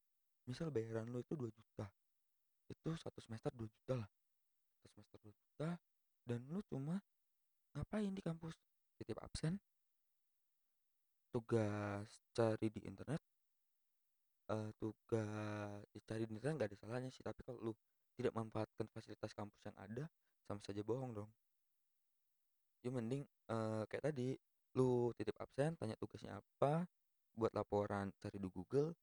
misal 0.46 0.70
bayaran 0.70 1.10
lu 1.10 1.22
itu 1.22 1.34
2 1.34 1.50
juta 1.50 1.86
itu 2.70 2.90
satu 2.98 3.20
semester 3.22 3.54
2 3.54 3.66
juta 3.70 3.94
lah. 4.02 4.10
Satu 4.82 4.88
semester 4.94 5.18
2 5.22 5.30
juta 5.34 5.70
dan 6.26 6.40
lu 6.50 6.62
cuma 6.66 6.98
ngapain 7.78 8.10
di 8.10 8.22
kampus? 8.24 8.58
Titip 8.98 9.20
absen. 9.22 9.60
Tugas 11.30 12.08
cari 12.32 12.72
di 12.72 12.82
internet 12.88 13.20
eh, 14.46 14.72
tugas 14.80 15.84
dicari 15.92 16.24
di 16.24 16.38
internet 16.38 16.56
nggak 16.56 16.70
ada 16.72 16.78
salahnya 16.80 17.10
sih 17.12 17.26
tapi 17.26 17.42
kalau 17.44 17.60
lu 17.60 17.74
tidak 18.16 18.32
memanfaatkan 18.32 18.88
fasilitas 18.88 19.36
kampus 19.36 19.60
yang 19.68 19.76
ada 19.76 20.06
sama 20.48 20.62
saja 20.64 20.80
bohong 20.86 21.12
dong. 21.12 21.30
Ya 22.86 22.90
mending 22.94 23.26
eh, 23.28 23.84
kayak 23.92 24.14
tadi 24.14 24.38
lu 24.76 25.12
titip 25.16 25.36
absen 25.40 25.76
tanya 25.76 25.96
tugasnya 26.00 26.40
apa 26.40 26.88
buat 27.36 27.52
laporan 27.52 28.16
cari 28.20 28.40
di 28.40 28.48
Google 28.48 28.96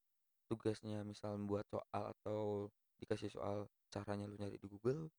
tugasnya 0.51 1.05
misal 1.07 1.39
buat 1.43 1.67
soal 1.71 2.13
atau 2.15 2.69
dikasih 3.03 3.31
soal 3.33 3.67
caranya 3.93 4.31
lu 4.31 4.39
nyari 4.39 4.57
di 4.59 4.69
Google 4.71 5.11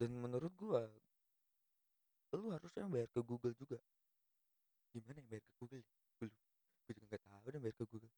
dan 0.00 0.10
menurut 0.16 0.52
gua 0.58 0.86
lu 2.34 2.50
harusnya 2.54 2.86
bayar 2.86 3.10
ke 3.10 3.20
Google 3.22 3.54
juga 3.58 3.78
gimana 4.90 5.22
yang 5.22 5.28
bayar 5.30 5.44
ke 5.46 5.54
Google 5.58 5.82
ya? 5.82 5.94
Belum. 6.18 6.34
Gue 6.84 6.92
juga 6.98 7.06
nggak 7.14 7.22
tahu 7.22 7.46
dan 7.54 7.60
bayar 7.62 7.76
ke 7.78 7.84
Google. 7.86 8.14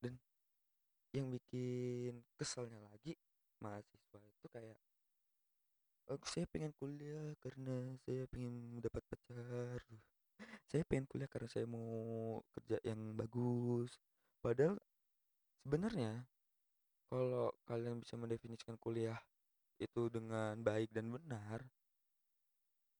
Dan 0.00 0.12
yang 1.12 1.26
bikin 1.32 2.14
keselnya 2.36 2.80
lagi 2.88 3.16
mahasiswa 3.60 4.20
itu 4.20 4.46
kayak 4.52 4.78
aku 6.06 6.26
saya 6.28 6.44
pengen 6.52 6.72
kuliah 6.76 7.32
karena 7.40 7.96
saya 8.04 8.24
pengen 8.32 8.80
dapat 8.80 9.02
pacar. 9.08 9.80
Saya 10.68 10.82
pengen 10.84 11.08
kuliah 11.08 11.30
karena 11.30 11.48
saya 11.48 11.64
mau 11.64 11.88
kerja 12.52 12.76
yang 12.84 13.16
bagus. 13.16 13.96
Padahal 14.44 14.76
sebenarnya 15.66 16.22
kalau 17.10 17.50
kalian 17.66 17.98
bisa 17.98 18.14
mendefinisikan 18.14 18.78
kuliah 18.78 19.18
itu 19.82 20.06
dengan 20.06 20.54
baik 20.62 20.94
dan 20.94 21.10
benar, 21.10 21.58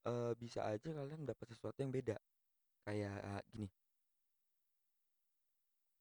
eh, 0.02 0.34
bisa 0.34 0.66
aja 0.66 0.90
kalian 0.90 1.22
dapat 1.22 1.46
sesuatu 1.54 1.78
yang 1.78 1.94
beda. 1.94 2.18
Kayak 2.82 3.22
eh, 3.22 3.42
gini, 3.54 3.68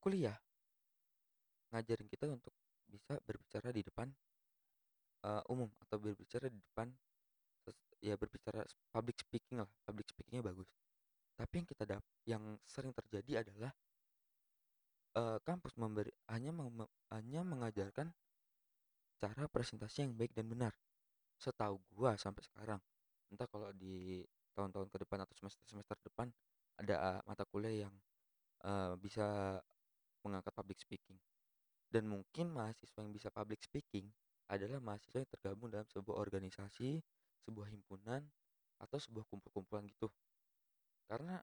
kuliah. 0.02 0.34
Ngajarin 1.70 2.10
kita 2.10 2.26
untuk 2.34 2.54
bisa 2.90 3.14
berbicara 3.22 3.70
di 3.70 3.86
depan 3.86 4.10
eh, 5.22 5.44
umum 5.54 5.70
atau 5.86 6.02
berbicara 6.02 6.50
di 6.50 6.58
depan 6.58 6.90
ya 8.02 8.18
berbicara 8.18 8.66
public 8.90 9.22
speaking 9.22 9.62
lah. 9.62 9.70
Public 9.86 10.10
speakingnya 10.10 10.42
bagus. 10.42 10.70
Tapi 11.38 11.62
yang 11.62 11.68
kita 11.70 11.84
dap 11.86 12.04
yang 12.26 12.44
sering 12.66 12.90
terjadi 12.90 13.46
adalah 13.46 13.70
eh, 15.16 15.38
kampus 15.44 15.74
memberi 15.80 16.12
hanya 16.32 16.52
hanya 17.12 17.42
mengajarkan 17.44 18.12
cara 19.20 19.44
presentasi 19.48 20.06
yang 20.06 20.14
baik 20.14 20.36
dan 20.36 20.46
benar 20.48 20.74
setahu 21.40 21.80
gua 21.96 22.16
sampai 22.16 22.44
sekarang 22.46 22.80
entah 23.32 23.48
kalau 23.50 23.72
di 23.76 24.24
tahun-tahun 24.56 24.88
ke 24.92 24.98
depan 25.04 25.24
atau 25.24 25.36
semester-semester 25.36 25.98
depan 26.08 26.28
ada 26.80 26.96
eh, 26.96 27.22
mata 27.28 27.44
kuliah 27.48 27.88
yang 27.88 27.94
eh, 28.64 28.94
bisa 29.00 29.60
mengangkat 30.24 30.54
public 30.56 30.80
speaking 30.80 31.18
dan 31.90 32.12
mungkin 32.12 32.52
mahasiswa 32.52 33.00
yang 33.00 33.14
bisa 33.14 33.32
public 33.32 33.62
speaking 33.64 34.10
adalah 34.52 34.78
mahasiswa 34.84 35.24
yang 35.24 35.32
tergabung 35.32 35.72
dalam 35.74 35.88
sebuah 35.90 36.22
organisasi, 36.22 37.02
sebuah 37.48 37.68
himpunan, 37.72 38.22
atau 38.84 38.98
sebuah 39.00 39.26
kumpul-kumpulan 39.32 39.88
gitu. 39.90 40.12
Karena 41.08 41.40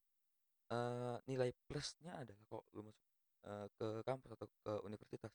eh, 0.71 1.17
nilai 1.25 1.51
plusnya 1.67 2.21
adalah 2.21 2.43
kalau 2.47 2.63
lu 2.77 2.83
masuk 2.87 3.07
eh, 3.49 3.69
ke 3.75 3.89
kampus 4.07 4.31
atau 4.37 4.47
ke 4.47 4.73
universitas 4.87 5.33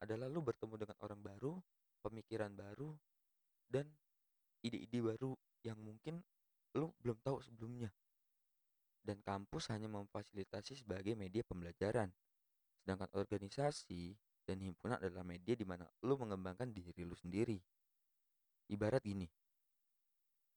adalah 0.00 0.26
lu 0.26 0.42
bertemu 0.42 0.74
dengan 0.74 0.96
orang 1.04 1.20
baru, 1.22 1.52
pemikiran 2.02 2.50
baru, 2.56 2.90
dan 3.70 3.86
ide-ide 4.64 4.98
baru 5.04 5.36
yang 5.62 5.78
mungkin 5.78 6.18
lu 6.74 6.90
belum 6.98 7.20
tahu 7.22 7.38
sebelumnya. 7.44 7.92
Dan 9.04 9.20
kampus 9.54 9.70
hanya 9.70 9.86
memfasilitasi 9.86 10.82
sebagai 10.82 11.14
media 11.14 11.46
pembelajaran. 11.46 12.10
Sedangkan 12.82 13.06
organisasi 13.14 14.18
dan 14.42 14.58
himpunan 14.58 14.98
adalah 14.98 15.22
media 15.22 15.54
di 15.54 15.62
mana 15.62 15.86
lu 16.02 16.18
mengembangkan 16.18 16.74
diri 16.74 17.06
lu 17.06 17.14
sendiri. 17.14 17.62
Ibarat 18.66 18.98
gini, 19.06 19.30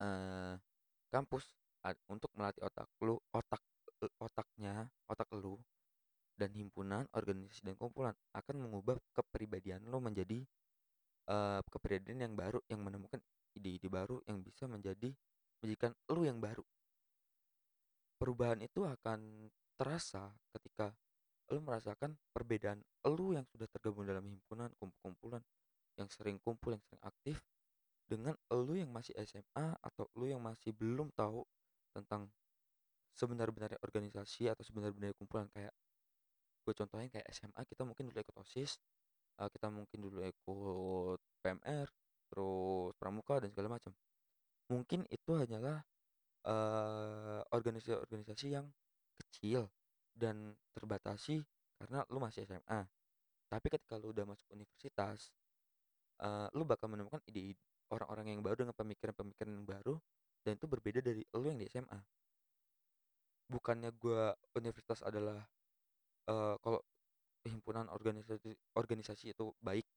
eh 0.02 0.58
kampus 1.14 1.46
untuk 2.10 2.34
melatih 2.34 2.66
otak 2.66 2.90
lu, 3.06 3.22
otak 3.38 3.62
otaknya, 4.18 4.90
otak 5.06 5.30
lu 5.38 5.62
dan 6.34 6.50
himpunan, 6.58 7.06
organisasi 7.14 7.70
dan 7.70 7.78
kumpulan 7.78 8.18
akan 8.34 8.66
mengubah 8.66 8.98
kepribadian 9.14 9.86
lu 9.86 10.02
menjadi 10.02 10.42
eh, 11.30 11.62
kepribadian 11.70 12.26
yang 12.26 12.34
baru 12.34 12.66
yang 12.66 12.82
menemukan 12.82 13.22
ide-ide 13.54 13.94
baru 13.94 14.26
yang 14.26 14.42
bisa 14.42 14.66
menjadi 14.66 15.14
menjadikan 15.62 15.94
lu 16.10 16.26
yang 16.26 16.42
baru. 16.42 16.66
Perubahan 18.18 18.60
itu 18.66 18.82
akan 18.82 19.50
terasa 19.78 20.34
ketika 20.58 20.90
lu 21.54 21.64
merasakan 21.64 22.18
perbedaan 22.34 22.84
lu 23.08 23.38
yang 23.38 23.46
sudah 23.48 23.70
tergabung 23.72 24.04
dalam 24.04 24.26
himpunan, 24.28 24.68
kumpul-kumpulan, 24.82 25.40
yang 25.96 26.10
sering 26.12 26.42
kumpul, 26.44 26.76
yang 26.76 26.84
sering 26.84 27.02
aktif, 27.06 27.40
dengan 28.08 28.36
lu 28.52 28.76
yang 28.76 28.92
masih 28.92 29.16
SMA 29.24 29.78
atau 29.80 30.08
lu 30.20 30.28
yang 30.28 30.44
masih 30.44 30.76
belum 30.76 31.12
tahu 31.16 31.44
tentang 31.96 32.28
sebenar-benarnya 33.16 33.80
organisasi 33.82 34.52
atau 34.52 34.62
sebenar-benarnya 34.62 35.16
kumpulan 35.18 35.50
kayak 35.52 35.74
gue 36.68 36.74
contohin 36.76 37.08
kayak 37.08 37.26
SMA 37.32 37.64
kita 37.64 37.88
mungkin 37.88 38.12
dulu 38.12 38.20
ikut 38.20 38.36
OSIS, 38.44 38.76
eh, 39.40 39.50
kita 39.52 39.72
mungkin 39.72 40.00
dulu 40.04 40.20
ikut 40.20 41.20
PMR, 41.40 41.88
terus 42.28 42.92
pramuka 43.00 43.40
dan 43.40 43.50
segala 43.56 43.80
macam. 43.80 43.96
Mungkin 44.68 45.08
itu 45.08 45.32
hanyalah 45.32 45.80
eh, 46.48 47.40
organisasi-organisasi 47.54 48.48
yang 48.56 48.68
kecil 49.20 49.70
dan 50.16 50.56
terbatasi 50.74 51.44
karena 51.78 52.02
lu 52.14 52.20
masih 52.24 52.48
SMA. 52.48 52.82
Tapi 53.48 53.68
ketika 53.72 53.96
lu 54.02 54.12
udah 54.16 54.26
masuk 54.28 54.48
universitas, 54.56 55.32
eh, 56.22 56.48
lu 56.58 56.64
bakal 56.68 56.88
menemukan 56.94 57.22
ide 57.30 57.56
orang-orang 57.94 58.36
yang 58.38 58.42
baru 58.46 58.68
dengan 58.68 58.76
pemikiran-pemikiran 58.76 59.52
yang 59.54 59.68
baru 59.68 59.96
dan 60.44 60.54
itu 60.60 60.66
berbeda 60.68 61.00
dari 61.04 61.24
lu 61.36 61.44
yang 61.48 61.60
di 61.60 61.68
SMA. 61.70 62.00
Bukannya 63.48 63.92
gua 63.96 64.36
universitas 64.60 65.00
adalah 65.04 65.40
eh, 66.32 66.56
kalau 66.64 66.82
himpunan 67.48 67.88
organisasi 67.92 68.56
organisasi 68.76 69.36
itu 69.36 69.52
baik 69.64 69.88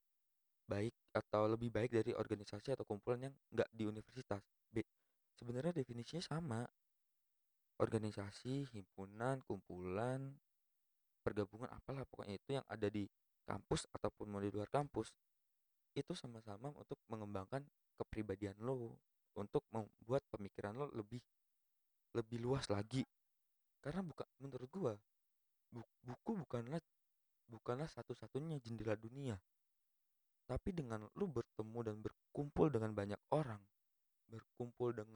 baik 0.71 0.95
atau 1.15 1.51
lebih 1.51 1.71
baik 1.75 1.91
dari 1.95 2.13
organisasi 2.15 2.75
atau 2.75 2.85
kumpulan 2.87 3.31
yang 3.31 3.35
nggak 3.55 3.71
di 3.75 3.85
universitas. 3.87 4.43
Be- 4.75 4.90
sebenarnya 5.41 5.73
definisinya 5.81 6.21
sama. 6.21 6.61
Organisasi, 7.81 8.69
himpunan, 8.77 9.41
kumpulan, 9.49 10.37
pergabungan 11.25 11.73
apalah 11.73 12.05
pokoknya 12.05 12.37
itu 12.37 12.51
yang 12.61 12.67
ada 12.69 12.93
di 12.93 13.09
kampus 13.49 13.89
ataupun 13.97 14.29
mau 14.29 14.41
di 14.45 14.53
luar 14.53 14.69
kampus 14.69 15.13
itu 15.97 16.13
sama-sama 16.15 16.71
untuk 16.77 16.97
mengembangkan 17.11 17.67
kepribadian 17.99 18.57
lo 18.63 19.01
untuk 19.35 19.65
membuat 19.75 20.23
pemikiran 20.31 20.77
lo 20.77 20.87
lebih 20.95 21.21
lebih 22.15 22.39
luas 22.39 22.67
lagi 22.71 23.03
karena 23.83 24.05
bukan 24.05 24.27
menurut 24.39 24.71
gua 24.71 24.95
bu- 25.71 25.95
buku 26.05 26.31
bukanlah 26.47 26.81
bukanlah 27.51 27.91
satu-satunya 27.91 28.63
jendela 28.63 28.95
dunia 28.95 29.35
tapi 30.47 30.75
dengan 30.75 31.07
lu 31.19 31.27
bertemu 31.31 31.79
dan 31.87 31.97
berkumpul 31.99 32.71
dengan 32.71 32.95
banyak 32.95 33.21
orang 33.35 33.61
berkumpul 34.31 34.95
dengan 34.95 35.10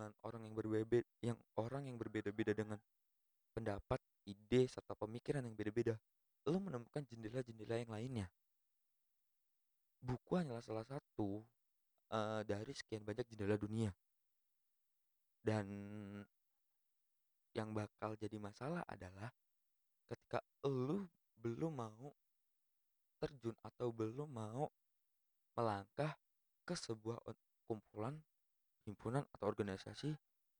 yang 0.54 0.62
berbeda 0.62 1.02
yang 1.18 1.38
orang 1.58 1.90
yang 1.90 1.98
berbeda-beda 1.98 2.54
dengan 2.54 2.78
pendapat 3.50 3.98
ide 4.22 4.70
serta 4.70 4.94
pemikiran 4.94 5.42
yang 5.42 5.58
beda-beda 5.58 5.98
lu 6.46 6.62
menemukan 6.62 7.02
jendela-jendela 7.10 7.82
yang 7.82 7.90
lainnya. 7.90 8.26
Buku 9.98 10.38
hanyalah 10.38 10.62
salah 10.62 10.86
satu 10.86 11.42
eh, 12.12 12.42
dari 12.46 12.70
sekian 12.70 13.02
banyak 13.02 13.26
jendela 13.26 13.58
dunia. 13.58 13.90
Dan 15.44 15.66
yang 17.56 17.74
bakal 17.74 18.14
jadi 18.14 18.36
masalah 18.38 18.86
adalah 18.86 19.32
ketika 20.06 20.44
lu 20.68 21.08
belum 21.40 21.74
mau 21.74 22.14
terjun 23.18 23.56
atau 23.64 23.88
belum 23.90 24.28
mau 24.28 24.68
melangkah 25.56 26.12
ke 26.64 26.74
sebuah 26.76 27.20
kumpulan, 27.64 28.16
himpunan 28.84 29.24
atau 29.32 29.46
organisasi, 29.48 30.12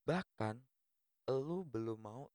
bahkan 0.05 0.61
lu 1.29 1.65
belum 1.65 1.99
mau 1.99 2.29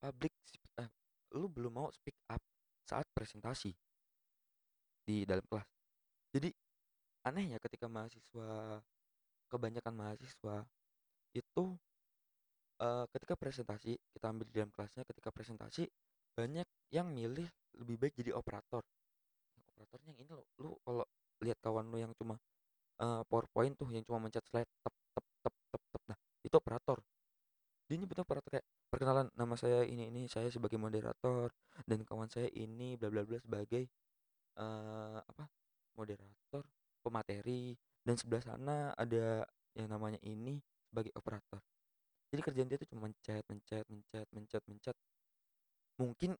public 0.00 0.32
eh, 0.80 0.90
lu 1.36 1.46
belum 1.52 1.72
mau 1.72 1.88
speak 1.92 2.16
up 2.32 2.40
saat 2.88 3.06
presentasi 3.12 3.70
di 5.04 5.28
dalam 5.28 5.44
kelas. 5.44 5.68
Jadi 6.32 6.48
anehnya 7.28 7.60
ketika 7.60 7.86
mahasiswa 7.86 8.80
kebanyakan 9.52 9.92
mahasiswa 9.92 10.64
itu 11.36 11.64
eh, 12.80 13.04
ketika 13.12 13.34
presentasi 13.36 14.00
kita 14.16 14.26
ambil 14.32 14.46
di 14.48 14.54
dalam 14.56 14.72
kelasnya 14.72 15.04
ketika 15.04 15.28
presentasi 15.28 15.84
banyak 16.32 16.66
yang 16.94 17.12
milih 17.12 17.46
lebih 17.76 17.96
baik 18.00 18.14
jadi 18.16 18.32
operator 18.32 18.80
operatornya 19.58 20.08
yang 20.14 20.18
ini 20.24 20.30
lo 20.32 20.44
lu 20.62 20.70
kalau 20.86 21.04
lihat 21.44 21.58
kawan 21.60 21.86
lu 21.90 21.98
yang 22.00 22.12
cuma 22.16 22.38
eh, 23.02 23.22
PowerPoint 23.28 23.74
tuh 23.76 23.90
yang 23.92 24.04
cuma 24.06 24.22
mencet 24.22 24.44
slide 24.48 24.70
tep 24.80 24.94
tep 25.12 25.26
tep 25.44 25.54
tep 25.70 25.82
tep 25.92 26.02
nah 26.08 26.18
itu 26.44 26.54
operator. 26.56 26.98
Dia 27.90 27.96
nyebutnya 27.98 28.22
operator 28.22 28.50
kayak 28.50 28.66
perkenalan 28.90 29.26
nama 29.34 29.54
saya 29.58 29.86
ini 29.86 30.10
ini 30.10 30.26
saya 30.26 30.50
sebagai 30.50 30.78
moderator 30.78 31.50
dan 31.86 32.02
kawan 32.06 32.30
saya 32.30 32.50
ini 32.54 32.94
bla 32.98 33.10
bla 33.10 33.22
bla 33.26 33.38
sebagai 33.38 33.86
eh 34.58 35.18
apa 35.22 35.44
moderator 35.94 36.62
pemateri 37.02 37.74
dan 38.02 38.14
sebelah 38.18 38.42
sana 38.42 38.76
ada 38.94 39.46
yang 39.74 39.88
namanya 39.90 40.18
ini 40.26 40.58
sebagai 40.90 41.14
operator. 41.14 41.62
Jadi 42.30 42.40
kerjaan 42.46 42.68
dia 42.70 42.78
tuh 42.78 42.88
cuma 42.94 43.10
mencet 43.10 43.42
mencet 43.50 43.84
mencet 43.90 44.26
mencet 44.34 44.62
mencet. 44.70 44.96
Mungkin 45.98 46.34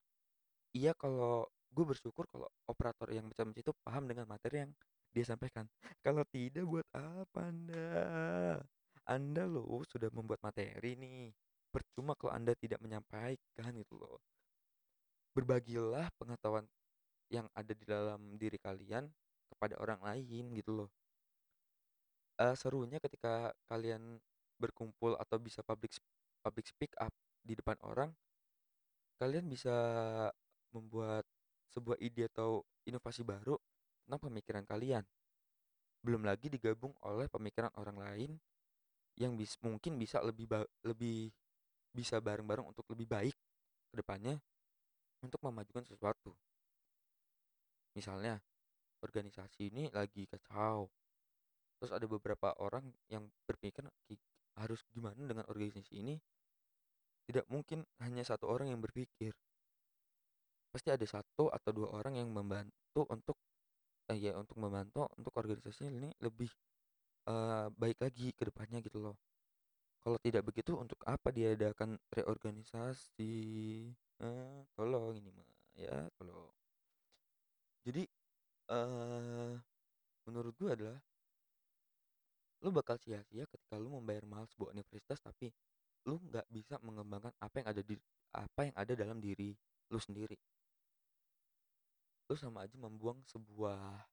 iya 0.75 0.95
kalau 0.95 1.47
gue 1.71 1.85
bersyukur 1.87 2.27
kalau 2.31 2.51
operator 2.67 3.11
yang 3.15 3.27
mencet-mencet 3.31 3.63
itu 3.63 3.75
paham 3.87 4.11
dengan 4.11 4.27
materi 4.27 4.67
yang 4.67 4.73
dia 5.11 5.25
sampaikan. 5.27 5.67
Kalau 6.03 6.23
tidak 6.31 6.65
buat 6.67 6.87
apa 6.95 7.41
anda 7.51 7.91
anda 9.07 9.45
loh 9.49 9.83
sudah 9.89 10.09
membuat 10.13 10.41
materi 10.45 10.97
nih. 10.97 11.33
Percuma 11.71 12.19
kalau 12.19 12.35
anda 12.35 12.53
tidak 12.59 12.83
menyampaikan 12.83 13.71
gitu 13.79 13.95
loh. 13.97 14.19
Berbagilah 15.37 16.11
pengetahuan 16.19 16.67
yang 17.31 17.47
ada 17.55 17.71
di 17.71 17.85
dalam 17.87 18.35
diri 18.35 18.59
kalian 18.59 19.07
kepada 19.51 19.79
orang 19.79 20.03
lain 20.03 20.51
gitu 20.59 20.75
loh. 20.75 20.91
Eh, 22.41 22.57
serunya 22.57 22.99
ketika 22.99 23.53
kalian 23.69 24.19
berkumpul 24.57 25.15
atau 25.21 25.37
bisa 25.37 25.61
public 25.61 25.93
public 26.41 26.67
speak 26.69 26.93
up 26.97 27.13
di 27.45 27.53
depan 27.57 27.77
orang 27.85 28.13
kalian 29.21 29.45
bisa 29.49 29.73
membuat 30.73 31.29
sebuah 31.69 32.01
ide 32.01 32.33
atau 32.33 32.65
inovasi 32.89 33.21
baru 33.21 33.61
tentang 34.05 34.21
pemikiran 34.33 34.65
kalian. 34.65 35.05
Belum 36.01 36.25
lagi 36.25 36.49
digabung 36.49 36.97
oleh 37.05 37.29
pemikiran 37.29 37.71
orang 37.77 38.01
lain 38.01 38.31
yang 39.21 39.37
bis, 39.37 39.55
mungkin 39.61 40.01
bisa 40.01 40.19
lebih 40.25 40.47
ba- 40.49 40.71
lebih 40.89 41.31
bisa 41.95 42.17
bareng-bareng 42.23 42.67
untuk 42.73 42.87
lebih 42.93 43.07
baik 43.11 43.37
ke 43.91 43.95
depannya 44.01 44.39
untuk 45.25 45.41
memajukan 45.45 45.85
sesuatu. 45.85 46.33
Misalnya, 47.95 48.39
organisasi 49.05 49.71
ini 49.71 49.85
lagi 49.93 50.25
kacau. 50.31 50.89
Terus 51.79 51.93
ada 51.97 52.07
beberapa 52.09 52.53
orang 52.61 52.85
yang 53.09 53.29
berpikir 53.49 53.85
"Ki- 54.07 54.21
harus 54.61 54.81
gimana 54.93 55.21
dengan 55.25 55.45
organisasi 55.49 55.95
ini? 56.01 56.17
Tidak 57.27 57.47
mungkin 57.49 57.87
hanya 58.05 58.23
satu 58.27 58.51
orang 58.51 58.73
yang 58.73 58.81
berpikir. 58.83 59.33
Pasti 60.71 60.89
ada 60.91 61.07
satu 61.07 61.51
atau 61.51 61.71
dua 61.75 61.89
orang 61.99 62.15
yang 62.21 62.29
membantu 62.31 63.03
untuk 63.11 63.37
eh, 64.11 64.19
ya 64.19 64.33
untuk 64.39 64.59
membantu 64.59 65.07
untuk 65.19 65.35
organisasi 65.35 65.91
ini 65.91 66.11
lebih 66.23 66.51
eh, 67.31 67.67
baik 67.81 67.99
lagi 68.05 68.29
ke 68.35 68.43
depannya 68.49 68.79
gitu 68.83 68.99
loh. 69.05 69.17
Kalau 70.03 70.19
tidak 70.27 70.43
begitu 70.49 70.73
untuk 70.77 70.99
apa 71.05 71.29
diadakan 71.31 71.97
reorganisasi? 72.17 73.37
Eh, 74.21 74.59
tolong 74.77 75.17
ini 75.17 75.31
mah 75.33 75.49
ya, 75.77 76.09
tolong. 76.19 76.53
Jadi 77.87 78.05
eh 78.71 79.53
menurut 80.29 80.55
gua 80.61 80.71
adalah 80.79 80.99
lu 82.61 82.69
bakal 82.71 82.97
sia-sia 83.01 83.49
ketika 83.49 83.81
lu 83.81 83.89
membayar 83.97 84.25
mahal 84.29 84.45
sebuah 84.53 84.77
universitas 84.77 85.19
tapi 85.25 85.49
lu 86.05 86.21
nggak 86.29 86.45
bisa 86.53 86.77
mengembangkan 86.85 87.33
apa 87.41 87.55
yang 87.61 87.69
ada 87.73 87.83
di 87.85 87.97
apa 88.37 88.61
yang 88.69 88.77
ada 88.77 88.93
dalam 88.93 89.19
diri 89.19 89.57
lu 89.91 89.99
sendiri. 89.99 90.37
Lu 92.29 92.35
sama 92.39 92.65
aja 92.69 92.77
membuang 92.79 93.21
sebuah 93.27 94.07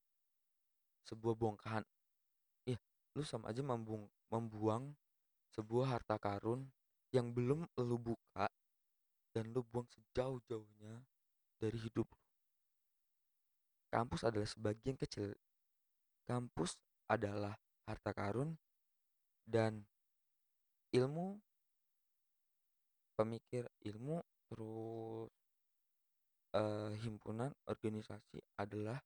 sebuah 1.07 1.35
bongkahan. 1.37 1.85
Lu 3.17 3.25
sama 3.25 3.49
aja 3.49 3.65
membuang 3.65 4.05
membuang 4.29 4.93
sebuah 5.57 5.97
harta 5.97 6.21
karun 6.21 6.69
yang 7.09 7.33
belum 7.33 7.65
lu 7.81 7.97
buka 7.97 8.45
dan 9.33 9.49
lu 9.57 9.65
buang 9.65 9.89
sejauh-jauhnya 9.89 11.01
dari 11.57 11.81
hidup. 11.81 12.05
lu. 12.05 12.21
Kampus 13.89 14.21
adalah 14.21 14.45
sebagian 14.45 14.93
kecil. 15.01 15.33
Kampus 16.29 16.77
adalah 17.09 17.57
harta 17.89 18.13
karun 18.13 18.53
dan 19.47 19.81
ilmu, 20.93 21.41
pemikir 23.17 23.65
ilmu, 23.81 24.21
terus 24.45 25.33
eh, 26.53 26.91
himpunan 27.01 27.49
organisasi 27.65 28.37
adalah 28.61 29.01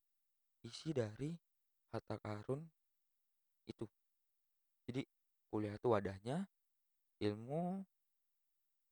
isi 0.67 0.91
dari 0.91 1.31
harta 1.95 2.19
karun 2.19 2.59
itu. 3.71 3.85
Jadi 4.91 5.07
kuliah 5.47 5.71
itu 5.79 5.87
wadahnya, 5.87 6.43
ilmu, 7.23 7.79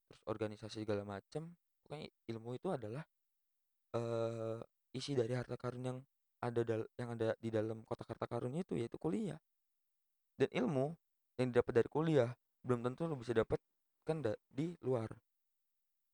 terus 0.08 0.22
organisasi 0.24 0.88
segala 0.88 1.04
macam. 1.04 1.52
Pokoknya 1.84 2.08
ilmu 2.32 2.56
itu 2.56 2.72
adalah 2.72 3.04
eh 3.92 4.60
isi 4.96 5.12
dari 5.12 5.36
harta 5.36 5.60
karun 5.60 5.84
yang 5.84 5.98
ada 6.40 6.64
yang 6.96 7.20
ada 7.20 7.36
di 7.36 7.52
dalam 7.52 7.84
kotak 7.84 8.16
harta 8.16 8.24
karun 8.24 8.56
itu 8.56 8.80
yaitu 8.80 8.96
kuliah. 8.96 9.36
Dan 10.40 10.48
ilmu 10.56 10.96
yang 11.36 11.52
didapat 11.52 11.84
dari 11.84 11.88
kuliah 11.92 12.32
belum 12.64 12.80
tentu 12.80 13.04
lo 13.04 13.20
bisa 13.20 13.36
dapat 13.36 13.60
kan 14.08 14.24
di 14.48 14.72
luar. 14.80 15.12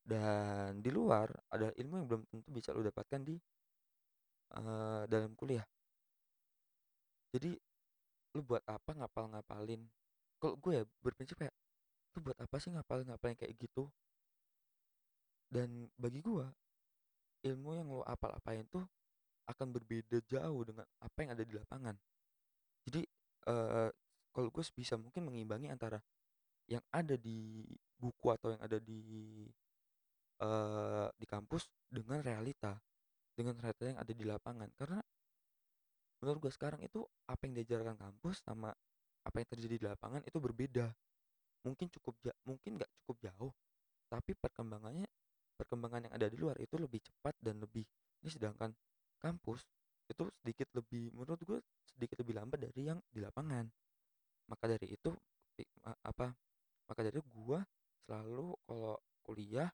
Dan 0.03 0.83
di 0.83 0.90
luar 0.90 1.31
ada 1.55 1.70
ilmu 1.79 1.94
yang 2.03 2.07
belum 2.11 2.22
tentu 2.27 2.49
bisa 2.51 2.75
lo 2.75 2.83
dapatkan 2.83 3.22
di 3.22 3.38
eh, 4.59 5.03
dalam 5.07 5.31
kuliah. 5.38 5.66
Jadi 7.31 7.55
lu 8.37 8.44
buat 8.44 8.61
apa 8.68 8.92
ngapal-ngapalin? 8.92 9.81
Kalau 10.37 10.55
gue 10.61 10.72
ya 10.77 10.85
berprinsip 11.01 11.40
kayak 11.40 11.55
lu 12.16 12.20
buat 12.20 12.37
apa 12.37 12.57
sih 12.61 12.68
ngapalin-ngapalin 12.72 13.37
kayak 13.37 13.57
gitu? 13.57 13.88
Dan 15.46 15.87
bagi 15.94 16.20
gua 16.20 16.51
ilmu 17.46 17.70
yang 17.79 17.87
lo 17.87 18.03
apal-apalin 18.03 18.66
tuh 18.66 18.83
akan 19.46 19.70
berbeda 19.70 20.18
jauh 20.27 20.61
dengan 20.66 20.83
apa 20.99 21.18
yang 21.22 21.31
ada 21.38 21.44
di 21.46 21.55
lapangan. 21.55 21.94
Jadi 22.83 23.03
eh 23.46 23.90
kalau 24.35 24.49
gue 24.53 24.64
bisa 24.75 24.99
mungkin 24.99 25.31
mengimbangi 25.31 25.70
antara 25.70 26.03
yang 26.66 26.83
ada 26.90 27.14
di 27.14 27.62
buku 27.96 28.27
atau 28.35 28.53
yang 28.53 28.62
ada 28.62 28.83
di 28.83 29.46
eh 30.42 31.09
di 31.14 31.27
kampus 31.31 31.70
dengan 31.87 32.20
realita, 32.20 32.75
dengan 33.33 33.55
realita 33.62 33.87
yang 33.87 34.01
ada 34.03 34.12
di 34.12 34.25
lapangan. 34.27 34.68
Karena 34.75 35.01
menurut 36.22 36.38
gue 36.48 36.52
sekarang 36.52 36.81
itu 36.83 37.05
apa 37.29 37.40
yang 37.48 37.55
diajarkan 37.61 37.96
kampus 37.98 38.42
sama 38.44 38.72
apa 39.26 39.37
yang 39.42 39.48
terjadi 39.50 39.74
di 39.81 39.85
lapangan 39.87 40.22
itu 40.24 40.38
berbeda. 40.38 40.87
Mungkin 41.66 41.90
cukup 41.98 42.14
ja- 42.22 42.38
mungkin 42.46 42.79
nggak 42.79 42.90
cukup 43.02 43.16
jauh, 43.26 43.52
tapi 44.07 44.33
perkembangannya 44.38 45.09
perkembangan 45.57 46.07
yang 46.07 46.14
ada 46.14 46.26
di 46.29 46.37
luar 46.37 46.57
itu 46.61 46.76
lebih 46.76 47.00
cepat 47.00 47.35
dan 47.40 47.59
lebih 47.59 47.83
ini 48.22 48.29
sedangkan 48.29 48.70
kampus 49.18 49.64
itu 50.07 50.29
sedikit 50.44 50.68
lebih 50.76 51.11
menurut 51.16 51.40
gue 51.42 51.59
sedikit 51.96 52.22
lebih 52.22 52.37
lambat 52.38 52.68
dari 52.68 52.87
yang 52.87 53.00
di 53.11 53.18
lapangan 53.18 53.66
maka 54.46 54.64
dari 54.70 54.94
itu 54.94 55.11
apa 56.07 56.31
maka 56.87 57.00
dari 57.02 57.18
itu 57.18 57.24
gue 57.26 57.59
selalu 58.07 58.55
kalau 58.68 58.94
kuliah 59.26 59.66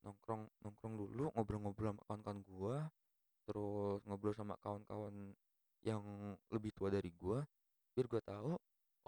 nongkrong 0.00 0.48
nongkrong 0.64 0.94
dulu 0.96 1.28
ngobrol-ngobrol 1.36 1.92
sama 1.92 2.00
kawan-kawan 2.08 2.40
gue 2.48 2.76
terus 3.44 4.00
ngobrol 4.08 4.32
sama 4.32 4.54
kawan-kawan 4.64 5.36
yang 5.84 6.02
lebih 6.52 6.72
tua 6.76 6.92
dari 6.92 7.08
gue 7.12 7.40
biar 7.96 8.06
gue 8.06 8.22
tahu 8.22 8.52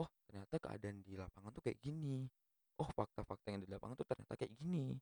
oh 0.01 0.09
ternyata 0.27 0.57
keadaan 0.59 1.05
di 1.05 1.15
lapangan 1.15 1.53
tuh 1.53 1.63
kayak 1.65 1.79
gini. 1.79 2.25
Oh 2.81 2.89
fakta-fakta 2.89 3.53
yang 3.53 3.61
di 3.63 3.69
lapangan 3.69 3.95
tuh 3.95 4.09
ternyata 4.09 4.35
kayak 4.35 4.53
gini. 4.57 4.97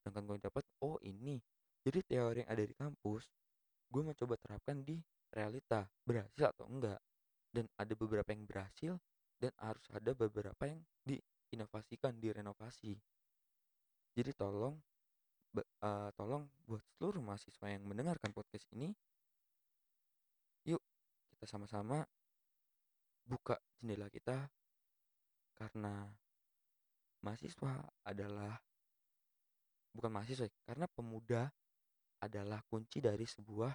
Sedangkan 0.00 0.22
gue 0.30 0.38
dapat 0.46 0.64
oh 0.86 0.96
ini. 1.02 1.38
Jadi 1.82 2.02
teori 2.06 2.42
yang 2.42 2.50
ada 2.50 2.62
di 2.62 2.74
kampus 2.74 3.26
gue 3.86 4.02
mencoba 4.02 4.34
terapkan 4.38 4.82
di 4.82 4.98
realita 5.30 5.86
berhasil 6.06 6.50
atau 6.54 6.66
enggak. 6.70 7.00
Dan 7.50 7.66
ada 7.78 7.94
beberapa 7.96 8.28
yang 8.30 8.44
berhasil 8.46 8.92
dan 9.36 9.52
harus 9.60 9.84
ada 9.92 10.10
beberapa 10.16 10.62
yang 10.64 10.80
diinovasikan 11.04 12.16
direnovasi. 12.18 12.96
Jadi 14.16 14.30
tolong 14.32 14.76
uh, 15.60 16.10
tolong 16.16 16.48
buat 16.64 16.84
seluruh 16.96 17.20
mahasiswa 17.20 17.66
yang 17.68 17.84
mendengarkan 17.84 18.32
podcast 18.32 18.64
ini 18.72 18.92
sama-sama 21.46 22.02
buka 23.26 23.58
jendela 23.78 24.06
kita 24.06 24.46
karena 25.56 26.06
mahasiswa 27.24 27.82
adalah 28.06 28.54
bukan 29.90 30.10
mahasiswa 30.12 30.46
karena 30.68 30.86
pemuda 30.92 31.48
adalah 32.20 32.60
kunci 32.68 33.00
dari 33.00 33.24
sebuah 33.24 33.72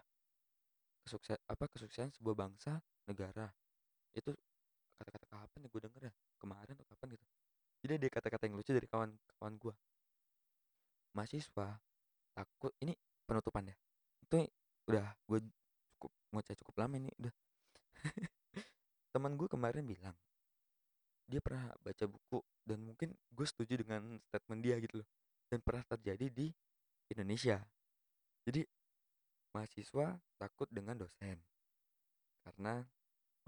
kesukses 1.02 1.42
apa 1.50 1.66
kesuksesan 1.68 2.14
sebuah 2.14 2.36
bangsa 2.38 2.78
negara. 3.10 3.50
Itu 4.14 4.32
kata-kata 5.02 5.26
kapan 5.26 5.66
ya 5.66 5.70
gue 5.74 5.82
denger 5.82 6.02
ya? 6.08 6.14
Kemarin 6.38 6.76
atau 6.78 6.88
kapan 6.94 7.08
gitu. 7.18 7.26
Jadi 7.82 7.92
ada 7.98 8.08
kata-kata 8.14 8.44
yang 8.46 8.56
lucu 8.62 8.72
dari 8.72 8.86
kawan-kawan 8.86 9.54
gue 9.58 9.74
mahasiswa 11.18 11.68
takut 12.38 12.74
ini 12.86 12.94
penutupan 13.26 13.74
ya. 13.74 13.76
Itu 14.22 14.46
udah 14.88 15.06
gue 15.26 15.40
cukup 15.98 16.12
ngoceh 16.34 16.56
cukup 16.62 16.76
lama 16.86 16.96
ini 17.02 17.10
udah 17.18 17.34
teman 19.14 19.36
gue 19.36 19.48
kemarin 19.50 19.84
bilang 19.84 20.16
dia 21.32 21.40
pernah 21.40 21.72
baca 21.80 22.06
buku 22.12 22.44
dan 22.68 22.84
mungkin 22.84 23.16
gue 23.32 23.48
setuju 23.48 23.80
dengan 23.80 24.20
statement 24.28 24.62
dia 24.62 24.76
gitu 24.84 25.00
loh 25.00 25.08
dan 25.48 25.64
pernah 25.64 25.84
terjadi 25.88 26.28
di 26.28 26.48
Indonesia. 27.12 27.60
Jadi 28.44 28.68
mahasiswa 29.52 30.16
takut 30.40 30.68
dengan 30.72 31.00
dosen 31.00 31.40
karena 32.44 32.84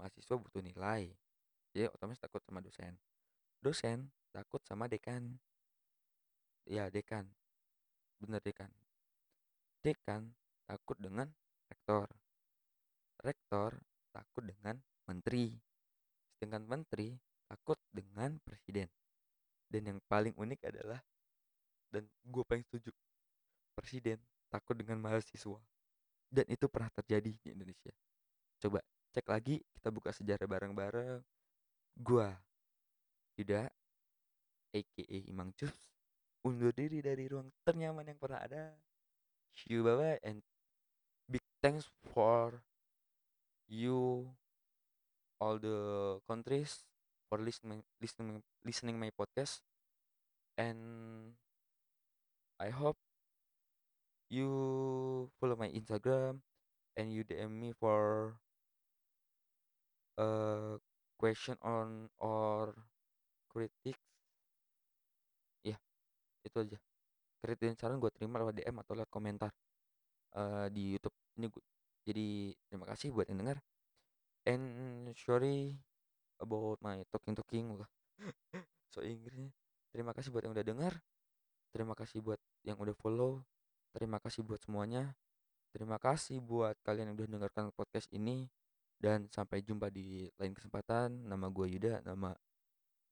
mahasiswa 0.00 0.36
butuh 0.36 0.64
nilai. 0.64 1.12
Jadi 1.72 1.90
otomatis 1.92 2.24
takut 2.24 2.40
sama 2.44 2.64
dosen. 2.64 2.96
Dosen 3.60 4.08
takut 4.32 4.64
sama 4.64 4.88
dekan. 4.88 5.36
Ya 6.64 6.88
dekan. 6.88 7.28
Bener 8.16 8.40
dekan. 8.40 8.72
Dekan 9.84 10.32
takut 10.64 10.96
dengan 10.96 11.28
rektor. 11.68 12.08
Rektor 13.20 13.80
takut 14.14 14.46
dengan 14.46 14.78
menteri. 15.10 15.50
Sedangkan 16.38 16.62
menteri 16.70 17.18
takut 17.50 17.78
dengan 17.90 18.38
presiden. 18.46 18.86
Dan 19.66 19.90
yang 19.90 19.98
paling 20.06 20.38
unik 20.38 20.60
adalah 20.70 21.02
dan 21.90 22.06
gue 22.26 22.42
paling 22.46 22.62
setuju 22.66 22.90
presiden 23.74 24.18
takut 24.50 24.78
dengan 24.78 25.02
mahasiswa. 25.02 25.58
Dan 26.30 26.46
itu 26.46 26.66
pernah 26.70 26.90
terjadi 26.94 27.30
di 27.34 27.48
Indonesia. 27.50 27.94
Coba 28.62 28.82
cek 29.14 29.26
lagi 29.30 29.62
kita 29.74 29.90
buka 29.90 30.10
sejarah 30.10 30.46
bareng-bareng. 30.46 31.22
Gue 31.98 32.26
tidak 33.34 33.70
aka 34.74 35.18
Imang 35.30 35.54
Cus 35.54 35.74
undur 36.42 36.74
diri 36.74 36.98
dari 36.98 37.30
ruang 37.30 37.48
ternyaman 37.62 38.10
yang 38.10 38.18
pernah 38.18 38.42
ada. 38.42 38.74
See 39.54 39.78
you 39.78 39.86
bye 39.86 39.94
bye 39.94 40.18
and 40.26 40.42
big 41.30 41.42
thanks 41.62 41.86
for 42.10 42.58
you 43.68 44.28
all 45.40 45.58
the 45.58 46.18
countries 46.26 46.82
for 47.28 47.38
listening 47.38 47.82
listening 48.00 48.42
listening 48.64 48.96
my 48.98 49.10
podcast. 49.14 49.60
And 50.58 51.34
I 52.58 52.70
hope 52.70 52.96
you 54.30 55.30
follow 55.40 55.56
my 55.56 55.68
Instagram 55.70 56.40
and 56.96 57.12
you 57.12 57.24
DM 57.24 57.50
me 57.60 57.72
for 57.78 58.34
a 60.18 60.78
question 61.18 61.56
on 61.62 62.10
or 62.18 62.74
critics. 63.50 64.00
Ya 65.64 65.76
itu 66.46 66.56
aja. 66.64 66.78
Kritik 67.42 67.66
dan 67.72 67.76
saran 67.78 67.98
gue 68.02 68.10
terima 68.14 68.40
lewat 68.40 68.54
DM 68.58 68.76
atau 68.80 68.94
lewat 68.96 69.10
komentar 69.12 69.50
uh, 70.36 70.66
di 70.72 70.96
YouTube. 70.96 71.14
Ini 71.38 71.46
gue 71.52 71.62
jadi 72.04 72.52
terima 72.68 72.86
kasih 72.86 73.10
buat 73.10 73.26
yang 73.26 73.40
dengar 73.40 73.58
and 74.44 74.64
sorry 75.16 75.80
about 76.38 76.78
my 76.84 77.00
talking 77.08 77.32
talking 77.34 77.80
so 78.92 79.02
Inggrisnya. 79.02 79.50
Terima 79.90 80.10
kasih 80.14 80.30
buat 80.30 80.42
yang 80.46 80.54
udah 80.54 80.66
dengar 80.66 80.94
terima 81.74 81.98
kasih 81.98 82.22
buat 82.22 82.38
yang 82.62 82.78
udah 82.78 82.94
follow. 82.94 83.42
Terima 83.90 84.22
kasih 84.22 84.46
buat 84.46 84.62
semuanya. 84.62 85.10
Terima 85.74 85.98
kasih 85.98 86.38
buat 86.38 86.78
kalian 86.86 87.10
yang 87.10 87.18
udah 87.18 87.26
dengarkan 87.26 87.74
podcast 87.74 88.06
ini. 88.14 88.46
Dan 88.94 89.26
sampai 89.26 89.66
jumpa 89.66 89.90
di 89.90 90.30
lain 90.38 90.54
kesempatan. 90.54 91.26
Nama 91.26 91.50
gue 91.50 91.66
Yuda. 91.66 92.06
Nama 92.06 92.30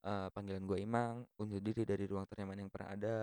uh, 0.06 0.28
panggilan 0.30 0.62
gue 0.62 0.78
Imang. 0.78 1.26
Undur 1.42 1.58
diri 1.58 1.82
dari 1.82 2.06
ruang 2.06 2.22
ternyaman 2.30 2.62
yang 2.62 2.70
pernah 2.70 2.94
ada. 2.94 3.18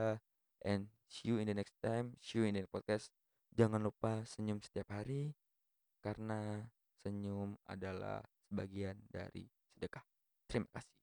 And 0.67 0.91
see 1.07 1.31
you 1.31 1.39
in 1.39 1.47
the 1.47 1.55
next 1.55 1.79
time. 1.79 2.19
See 2.19 2.43
you 2.43 2.43
in 2.43 2.59
the 2.59 2.67
podcast. 2.67 3.15
Jangan 3.55 3.79
lupa 3.79 4.27
senyum 4.27 4.59
setiap 4.59 4.91
hari 4.91 5.31
karena 5.99 6.63
senyum 6.99 7.55
adalah 7.67 8.19
sebagian 8.47 8.99
dari 9.07 9.47
sedekah. 9.75 10.03
Terima 10.49 10.67
kasih 10.73 10.98